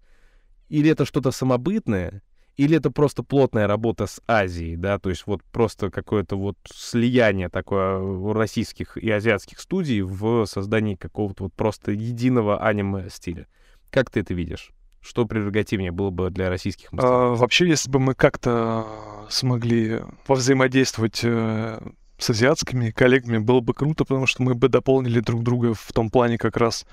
[0.70, 2.22] Или это что-то самобытное,
[2.58, 7.50] или это просто плотная работа с Азией, да, то есть вот просто какое-то вот слияние
[7.50, 13.48] такое российских и азиатских студий в создании какого-то вот просто единого аниме-стиля.
[13.92, 14.72] Как ты это видишь?
[15.02, 17.14] Что прерогативнее было бы для российских мастеров?
[17.14, 18.86] А, вообще, если бы мы как-то
[19.30, 21.80] смогли повзаимодействовать э,
[22.18, 26.10] с азиатскими коллегами, было бы круто, потому что мы бы дополнили друг друга в том
[26.10, 26.86] плане как раз,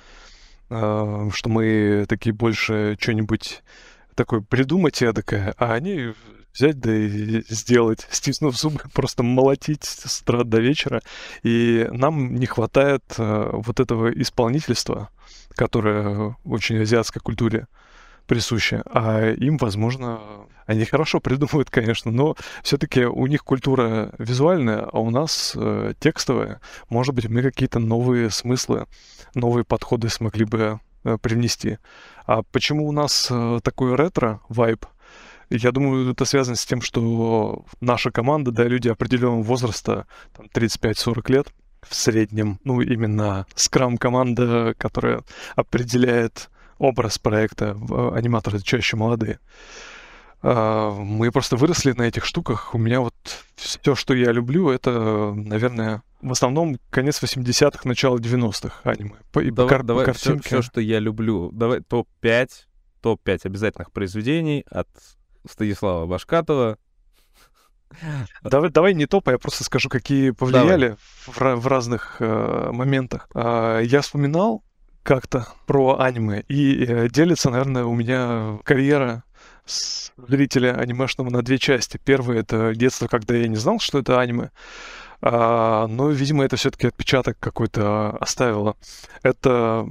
[0.68, 3.62] э, что мы такие больше что-нибудь
[4.14, 6.12] такой придумать эдакое, а они
[6.54, 11.02] взять да и сделать, стиснув зубы, просто молотить с утра до вечера.
[11.42, 15.10] И нам не хватает э, вот этого исполнительства,
[15.50, 17.66] которое очень азиатской культуре
[18.26, 18.82] присуще.
[18.86, 20.20] А им, возможно,
[20.66, 26.60] они хорошо придумывают, конечно, но все-таки у них культура визуальная, а у нас э, текстовая.
[26.88, 28.86] Может быть, мы какие-то новые смыслы,
[29.34, 31.78] новые подходы смогли бы э, привнести.
[32.26, 34.86] А почему у нас э, такой ретро-вайб?
[35.50, 41.32] Я думаю, это связано с тем, что наша команда, да, люди определенного возраста, там, 35-40
[41.32, 41.48] лет
[41.82, 45.22] в среднем, ну, именно скрам-команда, которая
[45.54, 47.76] определяет образ проекта,
[48.14, 49.38] аниматоры чаще молодые.
[50.46, 52.74] А, мы просто выросли на этих штуках.
[52.74, 53.14] У меня вот
[53.56, 59.16] все, что я люблю, это, наверное, в основном конец 80-х, начало 90-х аниме.
[59.32, 61.50] По, давай, по, давай по все, все, что я люблю.
[61.50, 62.50] Давай топ-5,
[63.00, 64.88] топ-5 обязательных произведений от
[65.50, 66.76] Станислава Башкатова.
[68.42, 73.28] Давай, давай не топ, а я просто скажу, какие повлияли в, в разных э, моментах.
[73.34, 74.62] Э, я вспоминал
[75.02, 79.22] как-то про аниме, и э, делится, наверное, у меня карьера
[79.66, 81.98] зрителя анимешного на две части.
[82.04, 84.50] Первое— это детство, когда я не знал, что это аниме.
[85.20, 88.76] А, но, видимо, это все-таки отпечаток какой-то оставило.
[89.22, 89.88] Это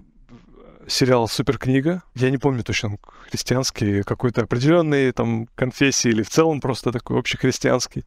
[0.88, 2.04] сериал «Суперкнига».
[2.14, 2.98] Я не помню точно,
[3.30, 8.06] христианский, какой-то определенный там конфессии или в целом просто такой общехристианский.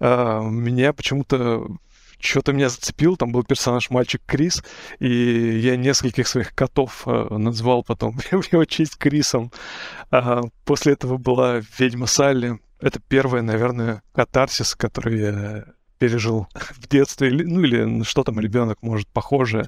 [0.00, 1.68] А, меня почему-то
[2.18, 4.62] что-то меня зацепил, там был персонаж мальчик Крис,
[4.98, 9.52] и я нескольких своих котов э, назвал потом в его честь Крисом.
[10.10, 12.58] А после этого была ведьма Салли.
[12.80, 15.64] Это первая, наверное, катарсис, который я
[15.98, 19.66] пережил в детстве, ну или что там ребенок может похожее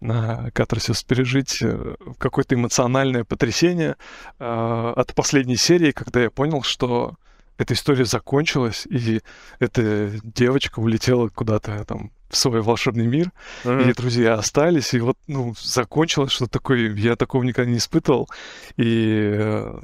[0.00, 3.96] на катарсис пережить, э, какое-то эмоциональное потрясение
[4.38, 7.16] э, от последней серии, когда я понял, что
[7.56, 9.20] эта история закончилась, и
[9.58, 13.30] эта девочка улетела куда-то там в свой волшебный мир,
[13.64, 13.90] mm-hmm.
[13.90, 18.28] и друзья остались, и вот, ну, закончилось что такое, я такого никогда не испытывал,
[18.76, 19.80] и э,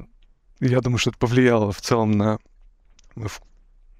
[0.60, 2.38] я думаю, что это повлияло в целом на,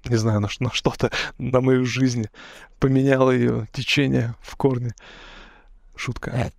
[0.05, 2.27] не знаю, на, на что-то, на мою жизнь,
[2.79, 4.93] поменяло ее течение в корне.
[5.95, 6.51] Шутка.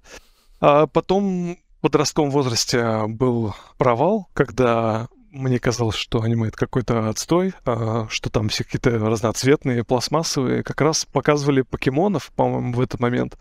[0.61, 7.55] А потом в подростковом возрасте был провал, когда мне казалось, что аниме это какой-то отстой,
[7.65, 10.63] а, что там все какие-то разноцветные, пластмассовые.
[10.63, 13.39] Как раз показывали покемонов, по-моему, в этот момент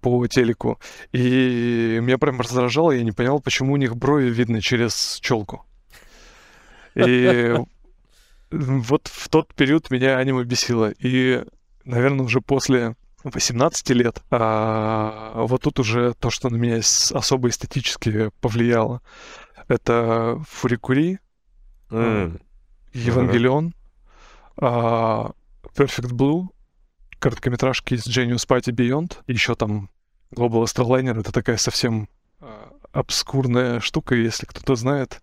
[0.00, 0.78] по телеку.
[1.12, 5.64] И меня прям раздражало, я не понял, почему у них брови видны через челку.
[6.94, 7.54] И
[8.50, 10.92] вот в тот период меня аниме бесило.
[10.98, 11.42] И,
[11.84, 18.30] наверное, уже после 18 лет, а вот тут уже то, что на меня особо эстетически
[18.40, 19.00] повлияло,
[19.68, 21.18] это Фурикури,
[21.90, 22.40] mm.
[22.92, 23.74] Евангелион,
[24.56, 25.34] uh-huh.
[25.74, 26.48] Perfect Blue,
[27.18, 29.90] короткометражки из Genius Party Beyond, еще там
[30.34, 32.08] Global Astroliner, это такая совсем
[32.40, 35.20] uh, обскурная штука, если кто-то знает.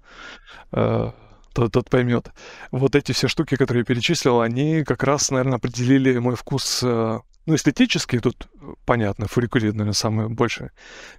[0.72, 1.14] Uh,
[1.54, 2.32] тот, тот поймет.
[2.72, 7.20] Вот эти все штуки, которые я перечислил, они как раз, наверное, определили мой вкус, э,
[7.50, 8.48] ну, эстетический, тут
[8.86, 10.70] понятно, фурикулит, наверное, в самой большей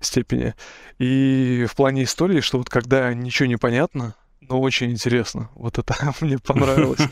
[0.00, 0.54] степени.
[0.98, 5.94] И в плане истории, что вот когда ничего не понятно, но очень интересно, вот это
[6.20, 7.00] мне понравилось.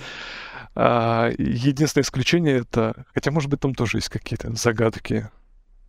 [0.81, 5.29] А, единственное исключение это, хотя, может быть, там тоже есть какие-то загадки,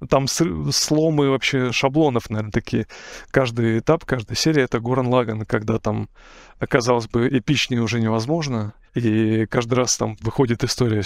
[0.10, 2.88] там сломы вообще шаблонов, наверное, такие.
[3.30, 6.10] Каждый этап, каждая серия— это Горан Лаган, когда там,
[6.58, 11.04] казалось бы, эпичнее уже невозможно, и каждый раз там выходит история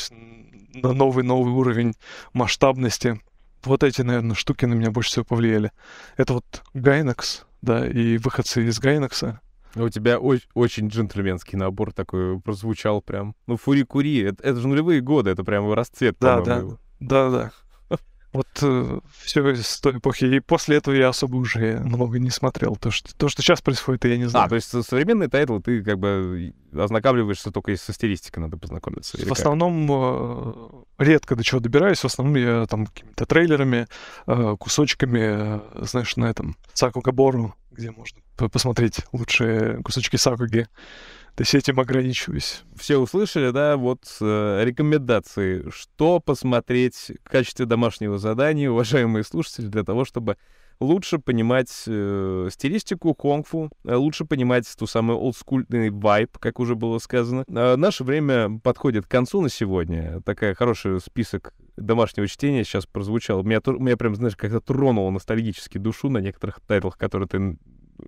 [0.73, 1.93] на новый-новый уровень
[2.33, 3.21] масштабности.
[3.63, 5.71] Вот эти, наверное, штуки на меня больше всего повлияли.
[6.17, 9.39] Это вот Gainax, да, и выходцы из Gainax а.
[9.75, 13.35] У тебя очень, очень джентльменский набор такой прозвучал прям.
[13.47, 16.63] Ну, Фури-Кури, это, это же нулевые годы, это прям расцвет, да, да,
[16.99, 17.51] да, да.
[18.33, 20.25] Вот э, все с той эпохи.
[20.25, 22.75] И после этого я особо уже много не смотрел.
[22.75, 24.47] То, что, то, что сейчас происходит, я не знаю.
[24.47, 29.17] А, то есть современные title ы ты как бы ознакомливаешься только со стилистикой надо познакомиться?
[29.23, 30.53] В основном э,
[30.97, 31.99] редко до чего добираюсь.
[31.99, 33.87] В основном я там какими-то трейлерами,
[34.25, 40.67] э, кусочками, э, знаешь, на этом Сакугабору, где можно посмотреть лучшие кусочки Сакуги.
[41.35, 42.61] То есть этим ограничиваюсь.
[42.75, 45.67] Все услышали, да, вот э, рекомендации.
[45.71, 50.37] Что посмотреть в качестве домашнего задания, уважаемые слушатели, для того, чтобы
[50.79, 56.99] лучше понимать э, стилистику конг-фу, э, лучше понимать ту самую олдскульный вайб, как уже было
[56.99, 57.45] сказано.
[57.47, 60.21] А наше время подходит к концу на сегодня.
[60.21, 63.43] Такая хороший список домашнего чтения сейчас прозвучал.
[63.43, 67.57] Меня, меня прям, знаешь, как-то тронуло ностальгически душу на некоторых тайтлах, которые ты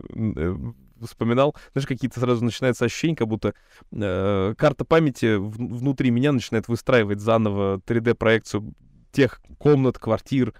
[0.09, 0.55] э,
[1.01, 3.53] вспоминал, знаешь, какие-то сразу начинаются ощущения, как будто
[3.91, 8.73] э, карта памяти в, внутри меня начинает выстраивать заново 3D-проекцию
[9.11, 10.53] тех комнат, квартир,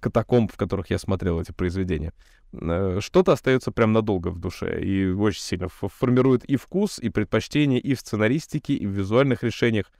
[0.00, 2.12] катакомб, в которых я смотрел эти произведения.
[2.52, 7.78] Э, что-то остается прям надолго в душе и очень сильно формирует и вкус, и предпочтения,
[7.78, 9.90] и в сценаристике, и в визуальных решениях,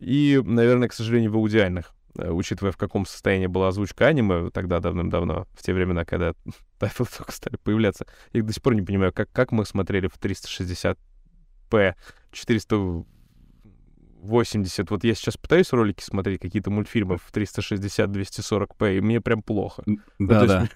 [0.00, 1.94] и, наверное, к сожалению, в аудиальных.
[2.18, 6.34] Э, учитывая, в каком состоянии была озвучка аниме тогда давным-давно, в те времена, когда
[6.78, 8.04] title ы только стали появляться.
[8.32, 11.94] Я до сих пор не понимаю, как, как мы смотрели в 360p,
[12.32, 14.90] 480.
[14.90, 19.84] Вот я сейчас пытаюсь ролики смотреть, какие-то мультфильмы в 360-240p, и мне прям плохо.
[20.18, 20.68] Да, ну, да.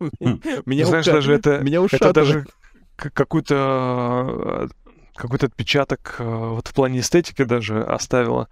[0.66, 2.44] Меня Знаешь, даже это, меня это даже
[2.96, 4.68] какой-то
[5.14, 8.48] какой-то отпечаток э, вот в плане эстетики даже оставило.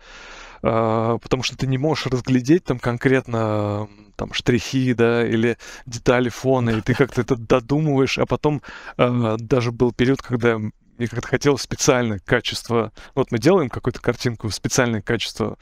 [0.62, 5.56] А, потому что ты не можешь разглядеть там конкретно там штрихи, да, или
[5.86, 8.60] детали фона, и ты как-то это додумываешь, а потом
[8.98, 12.92] э, даже был период, когда мне как-то хотелось специальное качество.
[13.14, 15.56] Вот мы делаем какую-то картинку, специальное качество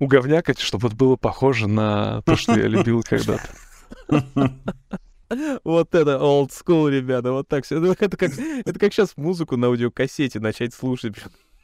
[0.00, 3.48] уговнякать, чтобы вот было похоже на то, что я любил когда-то.
[5.64, 7.82] Вот это old school, ребята, вот так все.
[7.92, 11.14] Это как, это как сейчас музыку на аудиокассете начать слушать.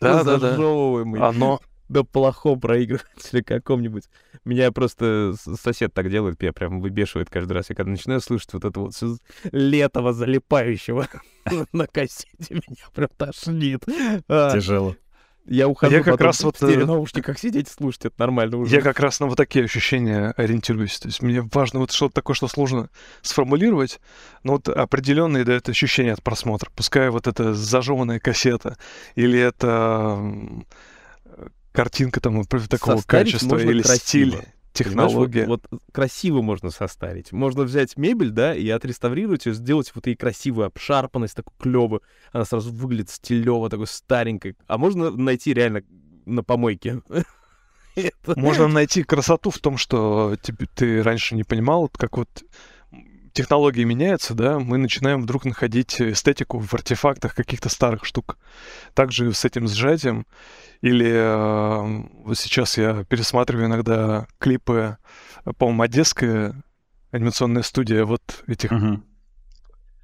[0.01, 0.55] Да, да, да.
[0.55, 4.05] Оно на плохом проигрывателе каком-нибудь.
[4.45, 7.69] Меня просто сосед так делает, меня прям выбешивает каждый раз.
[7.69, 8.95] Я когда начинаю слушать вот это вот
[9.53, 11.09] летого залипающего
[11.73, 13.83] на кассете, меня прям тошнит.
[14.29, 14.97] А, Тяжело.
[15.51, 18.77] Я ухожу я как раз вот в э, наушниках сидеть слушать, это нормально уже.
[18.77, 21.01] Я как раз на вот такие ощущения ориентируюсь.
[21.01, 22.89] То есть мне важно вот что-то такое, что сложно
[23.21, 24.01] сформулировать,
[24.45, 26.71] но вот определенные дает ощущения от просмотра.
[26.77, 28.79] Пускай вот это зажеванная кассета,
[29.17, 30.23] или это
[31.73, 33.99] картинка там такого Состарить качества или красиво.
[33.99, 34.37] стиль
[34.73, 35.47] технология.
[35.47, 37.33] Вот, вот красиво можно состарить.
[37.33, 42.03] Можно взять мебель, да, и отреставрировать ее, сделать вот ей красивую обшарпанность, такую клевую.
[42.33, 44.57] Она сразу выглядит стилево, такой старенькой.
[44.67, 45.83] А можно найти реально
[46.27, 47.03] на помойке.
[48.25, 50.37] Можно найти красоту в том, что
[50.77, 52.29] ты раньше не понимал, как вот
[53.33, 58.39] технологии меняются, да, мы начинаем вдруг находить эстетику в артефактах каких-то старых штук.
[58.95, 60.27] Также с этим сжатием.
[60.81, 64.97] Или э, вот сейчас я пересматриваю иногда клипы,
[65.59, 66.55] по-моему, одесская
[67.11, 69.01] анимационная студия вот этих uh-huh.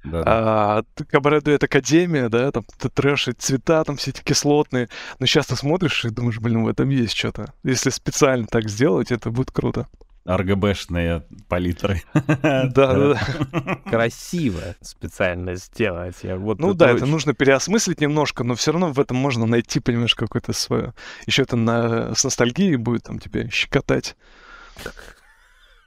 [0.03, 0.25] Да, да.
[0.25, 2.63] А, Кабаре Академия, да, там
[2.93, 4.89] трэш и цвета там все эти кислотные.
[5.19, 7.53] Но сейчас ты смотришь и думаешь, блин, в этом есть что-то.
[7.63, 9.87] Если специально так сделать, это будет круто.
[10.27, 12.01] РГБшные палитры.
[12.13, 16.17] Да, да, Красиво специально сделать.
[16.23, 20.15] Вот ну да, это нужно переосмыслить немножко, но все равно в этом можно найти, понимаешь,
[20.15, 20.93] какое-то свое.
[21.25, 24.15] Еще это на, с ностальгией будет там тебе щекотать.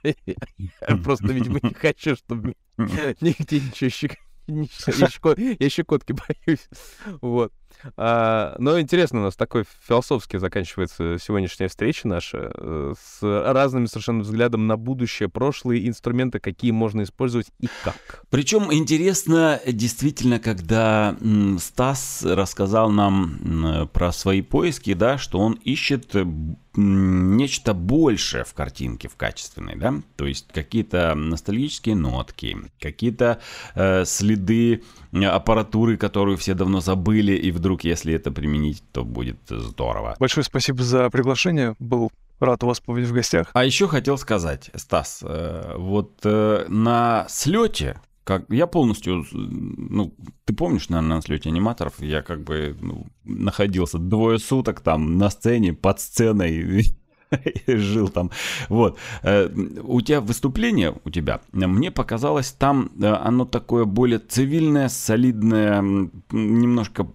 [0.03, 5.59] Я просто, видимо, не хочу, чтобы нигде ничего щекотать.
[5.59, 6.67] Я щекотки боюсь.
[7.21, 7.53] Вот.
[7.97, 14.21] А, но интересно, у нас такой философски заканчивается сегодняшняя встреча наша э, с разными совершенно
[14.21, 18.23] взглядом на будущее, прошлые инструменты, какие можно использовать и как.
[18.29, 21.15] Причем интересно действительно, когда
[21.59, 26.15] Стас рассказал нам про свои поиски, да, что он ищет
[26.75, 33.41] нечто большее в картинке, в качественной, да, то есть какие-то ностальгические нотки, какие-то
[33.75, 40.15] э, следы аппаратуры, которую все давно забыли, и вдруг, если это применить, то будет здорово.
[40.19, 43.51] Большое спасибо за приглашение, был Рад вас побыть в гостях.
[43.53, 50.13] А еще хотел сказать, Стас, э, вот э, на слете как я полностью, ну,
[50.45, 55.29] ты помнишь, наверное, на слете аниматоров, я как бы ну, находился двое суток там на
[55.29, 56.85] сцене, под сценой,
[57.67, 58.31] жил там.
[58.69, 58.97] Вот.
[59.23, 59.49] Э,
[59.83, 65.81] у тебя выступление, у тебя, мне показалось, там э, оно такое более цивильное, солидное,
[66.31, 67.07] немножко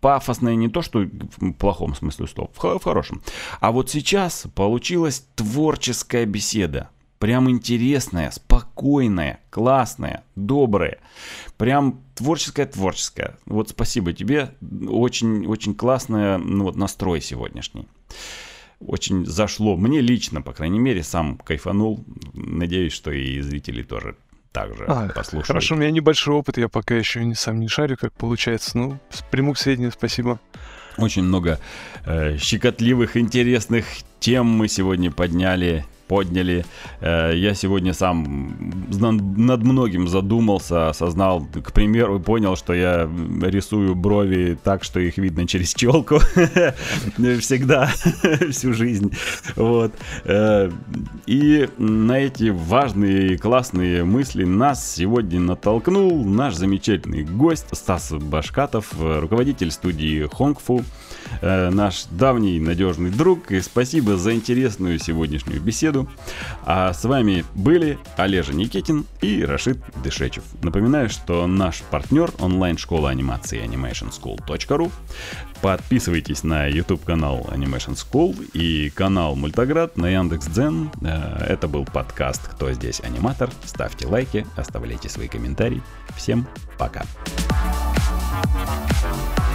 [0.00, 3.22] пафосное, не то, что в плохом смысле слова, в хорошем.
[3.60, 10.98] А вот сейчас получилась творческая беседа Прям интересная, спокойная, классная, добрая.
[11.56, 13.36] Прям творческая-творческая.
[13.44, 14.54] Вот спасибо тебе.
[14.88, 17.88] Очень, очень классная ну, вот настрой сегодняшний.
[18.80, 19.76] Очень зашло.
[19.76, 22.04] Мне лично, по крайней мере, сам кайфанул.
[22.32, 24.16] Надеюсь, что и зрители тоже
[24.52, 25.46] также а, послушают.
[25.46, 28.78] Хорошо, у меня небольшой опыт, я пока еще не, сам не шарю, как получается.
[28.78, 28.98] Ну,
[29.30, 30.40] приму к сведению, спасибо.
[30.96, 31.60] Очень много
[32.06, 33.84] э, щекотливых, интересных
[34.20, 36.64] тем мы сегодня подняли подняли.
[37.00, 38.56] Э, я сегодня сам
[38.90, 43.08] над многим задумался, осознал, к примеру, понял, что я
[43.42, 46.18] рисую брови так, что их видно через челку.
[47.40, 47.90] Всегда,
[48.50, 49.12] всю жизнь.
[49.56, 49.92] Вот.
[50.24, 50.70] Э,
[51.26, 58.94] и на эти важные и классные мысли нас сегодня натолкнул наш замечательный гость Стас Башкатов,
[58.98, 60.82] руководитель студии Хонгфу,
[61.40, 63.50] э, наш давний надежный друг.
[63.50, 66.08] И спасибо за интересную сегодняшнюю беседу.
[66.64, 70.44] А с вами были Олежа Никитин и Рашид Дышечев.
[70.62, 74.90] Напоминаю, что наш партнер онлайн-школа анимации animationschool.ru.
[75.60, 80.90] Подписывайтесь на YouTube канал Animation School и канал Мультоград на Яндекс.Дзен.
[81.02, 83.50] Э, это был подкаст «Кто здесь аниматор?».
[83.64, 85.82] Ставьте лайки, оставляйте свои комментарии.
[86.16, 86.46] Всем
[86.78, 87.02] пока.
[87.48, 89.47] Пока.